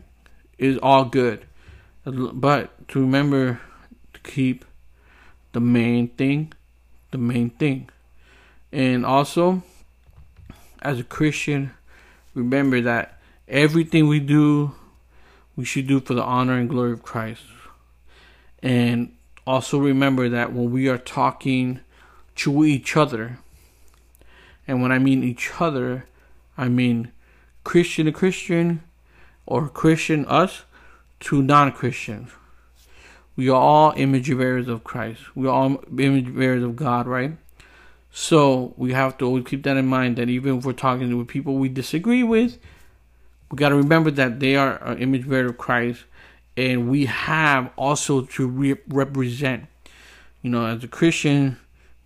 is 0.58 0.78
all 0.84 1.06
good. 1.06 1.46
But 2.04 2.88
to 2.90 3.00
remember 3.00 3.62
to 4.14 4.20
keep 4.20 4.66
the 5.54 5.62
main 5.62 6.10
thing, 6.10 6.52
the 7.12 7.18
main 7.18 7.52
thing. 7.52 7.90
And 8.74 9.06
also, 9.06 9.64
as 10.88 11.02
a 11.02 11.04
Christian, 11.04 11.72
remember 12.34 12.80
that 12.80 13.20
everything 13.50 14.08
we 14.08 14.22
do, 14.22 14.72
we 15.58 15.66
should 15.66 15.86
do 15.86 16.00
for 16.00 16.14
the 16.14 16.24
honor 16.24 16.54
and 16.54 16.70
glory 16.70 16.94
of 16.94 17.04
Christ. 17.04 17.44
And 18.64 19.14
also 19.46 19.80
remember 19.80 20.30
that 20.30 20.54
when 20.54 20.72
we 20.72 20.88
are 20.88 20.98
talking 20.98 21.82
to 22.38 22.64
each 22.64 22.96
other, 22.96 23.40
and 24.66 24.82
when 24.82 24.94
I 24.94 24.98
mean 24.98 25.26
each 25.26 25.52
other, 25.60 26.06
I 26.58 26.70
mean 26.70 27.12
Christian 27.66 28.06
to 28.06 28.14
Christian 28.14 28.82
or 29.46 29.68
Christian 29.68 30.26
us 30.26 30.64
to 31.20 31.42
non 31.42 31.74
Christians. 31.74 32.30
We 33.36 33.50
are 33.50 33.62
all 33.62 33.94
image 33.98 34.30
bearers 34.30 34.70
of 34.70 34.86
Christ. 34.86 35.36
We 35.36 35.48
are 35.48 35.54
all 35.54 35.84
image 36.00 36.34
bearers 36.34 36.64
of 36.64 36.78
God, 36.78 37.08
right? 37.08 37.34
So 38.12 38.74
we 38.78 38.94
have 38.94 39.18
to 39.20 39.26
always 39.26 39.46
keep 39.46 39.64
that 39.64 39.78
in 39.78 39.88
mind 39.88 40.18
that 40.18 40.30
even 40.30 40.60
if 40.60 40.66
we're 40.66 40.74
talking 40.74 41.10
to 41.10 41.26
people 41.26 41.56
we 41.56 41.70
disagree 41.70 42.24
with, 42.24 42.58
we 43.52 43.58
got 43.58 43.70
to 43.70 43.76
remember 43.76 44.12
that 44.12 44.40
they 44.40 44.56
are 44.56 44.84
an 44.84 45.00
image 45.00 45.30
bearer 45.30 45.48
of 45.48 45.58
Christ 45.58 46.04
and 46.58 46.90
we 46.90 47.06
have 47.06 47.72
also 47.76 48.22
to 48.22 48.48
re- 48.48 48.76
represent. 48.90 49.68
You 50.42 50.50
know, 50.50 50.66
as 50.66 50.84
a 50.84 50.88
Christian, 50.88 51.58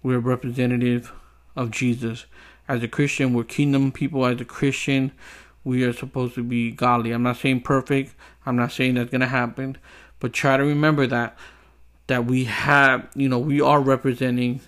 we're 0.03 0.19
representative 0.19 1.13
of 1.55 1.71
Jesus. 1.71 2.25
As 2.67 2.83
a 2.83 2.87
Christian, 2.87 3.33
we're 3.33 3.43
kingdom 3.45 3.91
people. 3.91 4.25
As 4.25 4.41
a 4.41 4.45
Christian, 4.45 5.11
we 5.63 5.83
are 5.83 5.93
supposed 5.93 6.35
to 6.35 6.43
be 6.43 6.71
godly. 6.71 7.11
I'm 7.11 7.23
not 7.23 7.37
saying 7.37 7.61
perfect. 7.61 8.13
I'm 8.45 8.55
not 8.55 8.71
saying 8.71 8.95
that's 8.95 9.11
gonna 9.11 9.27
happen, 9.27 9.77
but 10.19 10.33
try 10.33 10.57
to 10.57 10.63
remember 10.63 11.07
that 11.07 11.37
that 12.07 12.25
we 12.25 12.43
have, 12.45 13.07
you 13.15 13.29
know, 13.29 13.39
we 13.39 13.61
are 13.61 13.79
representing 13.79 14.59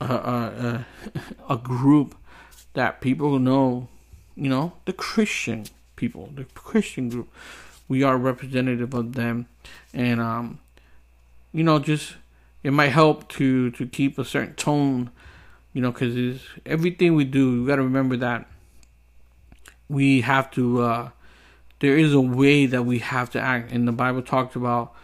a, 0.00 0.04
a, 0.04 0.86
a, 1.50 1.56
group 1.56 2.14
that 2.74 3.00
people 3.00 3.38
know, 3.38 3.88
you 4.36 4.48
know, 4.48 4.72
the 4.84 4.92
Christian 4.92 5.64
people, 5.96 6.30
the 6.34 6.44
Christian 6.44 7.08
group. 7.08 7.28
We 7.88 8.02
are 8.02 8.16
representative 8.16 8.94
of 8.94 9.14
them, 9.14 9.46
and 9.94 10.20
um, 10.20 10.60
you 11.52 11.64
know, 11.64 11.78
just 11.78 12.14
it 12.62 12.72
might 12.72 12.90
help 12.90 13.28
to 13.30 13.70
to 13.72 13.86
keep 13.86 14.18
a 14.18 14.24
certain 14.24 14.54
tone, 14.54 15.10
you 15.72 15.80
know, 15.80 15.90
because 15.90 16.42
everything 16.66 17.14
we 17.14 17.24
do, 17.24 17.62
we 17.62 17.66
got 17.66 17.76
to 17.76 17.82
remember 17.82 18.16
that 18.18 18.46
we 19.88 20.20
have 20.20 20.50
to. 20.52 20.82
Uh, 20.82 21.10
there 21.80 21.96
is 21.96 22.12
a 22.12 22.20
way 22.20 22.66
that 22.66 22.82
we 22.82 22.98
have 22.98 23.30
to 23.30 23.40
act, 23.40 23.72
and 23.72 23.86
the 23.86 23.92
Bible 23.92 24.22
talks 24.22 24.56
about 24.56 24.94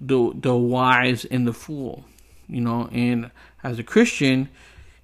the 0.00 0.32
the 0.34 0.56
wise 0.56 1.24
and 1.24 1.46
the 1.46 1.52
fool, 1.52 2.04
you 2.50 2.60
know, 2.60 2.88
and 2.92 3.30
as 3.62 3.78
a 3.78 3.82
Christian, 3.82 4.48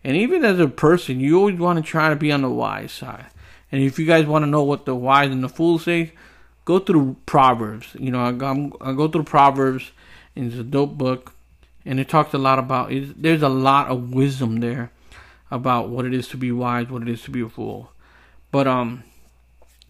and 0.04 0.16
even 0.16 0.44
as 0.44 0.58
a 0.58 0.68
person, 0.68 1.20
you 1.20 1.38
always 1.38 1.58
want 1.58 1.78
to 1.78 1.82
try 1.82 2.10
to 2.10 2.16
be 2.16 2.30
on 2.32 2.42
the 2.42 2.50
wise 2.50 2.92
side. 2.92 3.26
And 3.72 3.82
if 3.82 3.98
you 3.98 4.06
guys 4.06 4.26
want 4.26 4.44
to 4.44 4.46
know 4.46 4.62
what 4.62 4.84
the 4.84 4.94
wise 4.94 5.30
and 5.30 5.42
the 5.42 5.48
fool 5.48 5.78
say, 5.78 6.12
go 6.64 6.78
through 6.78 7.16
Proverbs. 7.26 7.88
You 7.98 8.10
know, 8.10 8.20
I, 8.20 8.32
go, 8.32 9.08
through 9.08 9.24
Proverbs, 9.24 9.92
and 10.34 10.46
it's 10.46 10.60
a 10.60 10.64
dope 10.64 10.98
book, 10.98 11.32
and 11.84 11.98
it 11.98 12.08
talks 12.08 12.34
a 12.34 12.38
lot 12.38 12.58
about. 12.58 12.90
There's 12.90 13.42
a 13.42 13.48
lot 13.48 13.88
of 13.88 14.12
wisdom 14.12 14.60
there 14.60 14.90
about 15.50 15.88
what 15.88 16.04
it 16.04 16.12
is 16.12 16.28
to 16.28 16.36
be 16.36 16.52
wise, 16.52 16.88
what 16.88 17.02
it 17.02 17.08
is 17.08 17.22
to 17.22 17.30
be 17.30 17.40
a 17.40 17.48
fool. 17.48 17.92
But 18.50 18.66
um, 18.66 19.04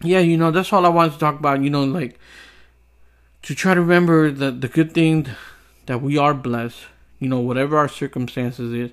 yeah, 0.01 0.19
you 0.19 0.37
know, 0.37 0.51
that's 0.51 0.71
all 0.71 0.85
I 0.85 0.89
wanted 0.89 1.13
to 1.13 1.19
talk 1.19 1.39
about. 1.39 1.61
You 1.61 1.69
know, 1.69 1.83
like 1.83 2.19
to 3.43 3.55
try 3.55 3.73
to 3.73 3.81
remember 3.81 4.31
the 4.31 4.51
the 4.51 4.67
good 4.67 4.93
thing 4.93 5.27
that 5.87 6.01
we 6.01 6.17
are 6.17 6.33
blessed. 6.33 6.85
You 7.19 7.29
know, 7.29 7.39
whatever 7.39 7.77
our 7.77 7.87
circumstances 7.89 8.73
is, 8.73 8.91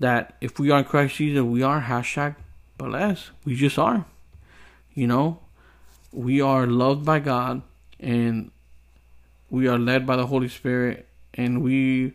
that 0.00 0.34
if 0.40 0.58
we 0.58 0.70
are 0.70 0.82
Christ 0.82 1.16
Jesus, 1.16 1.42
we 1.42 1.62
are 1.62 1.80
hashtag 1.80 2.36
blessed. 2.76 3.30
We 3.44 3.54
just 3.54 3.78
are. 3.78 4.04
You 4.94 5.06
know, 5.06 5.40
we 6.12 6.40
are 6.40 6.66
loved 6.66 7.04
by 7.04 7.20
God 7.20 7.62
and 7.98 8.50
we 9.48 9.68
are 9.68 9.78
led 9.78 10.06
by 10.06 10.16
the 10.16 10.26
Holy 10.26 10.48
Spirit 10.48 11.06
and 11.34 11.62
we 11.62 12.14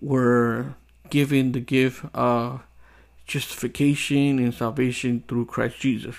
were 0.00 0.74
given 1.10 1.52
the 1.52 1.60
gift 1.60 2.04
of 2.12 2.60
justification 3.26 4.38
and 4.38 4.52
salvation 4.52 5.24
through 5.26 5.46
Christ 5.46 5.78
Jesus. 5.80 6.16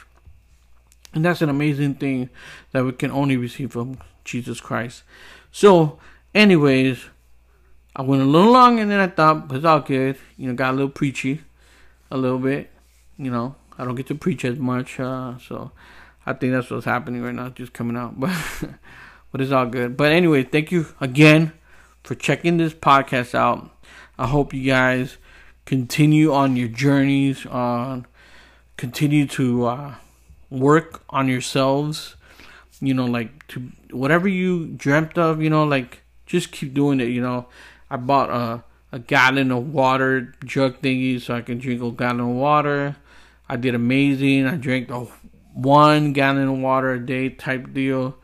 And 1.14 1.24
that's 1.24 1.42
an 1.42 1.50
amazing 1.50 1.96
thing 1.96 2.30
that 2.72 2.84
we 2.84 2.92
can 2.92 3.12
only 3.12 3.38
receive 3.38 3.72
from 3.72 3.98
Jesus 4.24 4.60
Christ. 4.60 5.04
So, 5.52 6.00
anyways, 6.34 7.06
I 7.98 8.04
went 8.04 8.22
a 8.22 8.26
little 8.26 8.52
longer 8.52 8.86
than 8.86 9.00
I 9.00 9.08
thought, 9.08 9.48
but 9.48 9.58
it's 9.58 9.66
all 9.66 9.80
good. 9.80 10.18
You 10.38 10.48
know, 10.48 10.54
got 10.54 10.72
a 10.72 10.78
little 10.78 10.90
preachy, 10.90 11.42
a 12.12 12.18
little 12.18 12.38
bit. 12.38 12.70
You 13.18 13.32
know, 13.32 13.56
I 13.76 13.86
don't 13.86 13.96
get 13.96 14.06
to 14.08 14.16
preach 14.16 14.46
as 14.46 14.60
much, 14.60 15.00
uh, 15.00 15.40
so 15.40 15.72
I 16.24 16.34
think 16.34 16.54
that's 16.54 16.70
what's 16.70 16.86
happening 16.86 17.24
right 17.24 17.34
now, 17.34 17.50
just 17.50 17.74
coming 17.74 17.98
out. 17.98 18.16
But 18.20 19.40
but 19.40 19.42
it's 19.42 19.52
all 19.52 19.66
good. 19.66 19.98
But 19.98 20.12
anyway, 20.12 20.44
thank 20.44 20.72
you 20.72 20.86
again 21.02 21.54
for 22.04 22.14
checking 22.14 22.58
this 22.58 22.74
podcast 22.74 23.34
out. 23.34 23.72
I 24.18 24.28
hope 24.28 24.54
you 24.54 24.64
guys 24.64 25.18
continue 25.66 26.32
on 26.32 26.56
your 26.56 26.70
journeys 26.70 27.46
on 27.48 28.06
continue 28.78 29.26
to 29.28 29.66
uh, 29.66 29.96
work 30.50 31.02
on 31.10 31.28
yourselves 31.28 32.16
you 32.80 32.94
know 32.94 33.06
like 33.06 33.46
to 33.48 33.72
whatever 33.92 34.28
you 34.28 34.68
dreamt 34.68 35.18
of 35.18 35.42
you 35.42 35.50
know 35.50 35.64
like 35.64 36.04
just 36.26 36.52
keep 36.52 36.74
doing 36.74 37.00
it 37.00 37.10
you 37.10 37.22
know 37.22 37.48
i 37.90 37.98
bought 37.98 38.30
a, 38.30 38.64
a 38.92 39.00
gallon 39.00 39.52
of 39.52 39.74
water 39.74 40.34
jug 40.46 40.82
thingy 40.82 41.22
so 41.22 41.36
i 41.36 41.42
can 41.42 41.58
drink 41.58 41.82
a 41.82 41.92
gallon 41.92 42.20
of 42.22 42.36
water. 42.36 42.96
I 43.50 43.56
did 43.56 43.76
amazing. 43.76 44.46
I 44.46 44.58
drank 44.58 44.90
a 44.90 45.08
one 45.54 46.12
gallon 46.12 46.50
of 46.50 46.58
water 46.58 46.92
a 46.92 47.00
day 47.00 47.30
type 47.30 47.74
deal. 47.74 48.18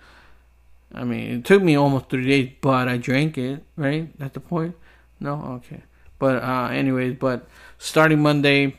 I 0.93 1.05
mean 1.05 1.39
it 1.39 1.45
took 1.45 1.63
me 1.63 1.75
almost 1.75 2.09
three 2.09 2.27
days 2.27 2.51
but 2.61 2.87
i 2.87 2.97
drank 2.97 3.37
it 3.37 3.63
right? 3.75 4.17
That's 4.19 4.33
the 4.33 4.39
point? 4.39 4.75
No? 5.19 5.61
Okay. 5.63 5.81
But 6.19 6.43
uh, 6.43 6.69
anyways, 6.71 7.17
but 7.19 7.47
starting 7.77 8.21
Monday, 8.21 8.77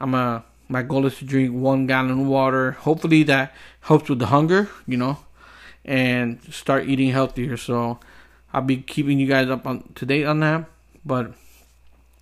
I'm 0.00 0.14
a 0.14 0.44
my 0.68 0.82
goal 0.82 1.04
is 1.04 1.18
to 1.18 1.24
drink 1.24 1.52
one 1.52 1.86
gallon 1.86 2.20
of 2.20 2.26
water. 2.26 2.72
Hopefully 2.72 3.22
that 3.24 3.54
helps 3.80 4.08
with 4.08 4.18
the 4.18 4.26
hunger, 4.26 4.70
you 4.86 4.96
know, 4.96 5.18
and 5.84 6.40
start 6.50 6.88
eating 6.88 7.10
healthier. 7.10 7.56
So 7.56 7.98
I'll 8.52 8.62
be 8.62 8.78
keeping 8.78 9.18
you 9.18 9.26
guys 9.26 9.48
up 9.48 9.66
on 9.66 9.92
to 9.94 10.06
date 10.06 10.24
on 10.24 10.40
that. 10.40 10.64
But 11.04 11.32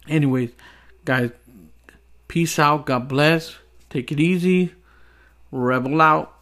anyways, 0.09 0.51
guys, 1.05 1.31
peace 2.29 2.59
out. 2.59 2.87
God 2.87 3.09
bless. 3.09 3.57
Take 3.91 4.13
it 4.13 4.21
easy. 4.21 4.75
Rebel 5.51 6.01
out. 6.01 6.38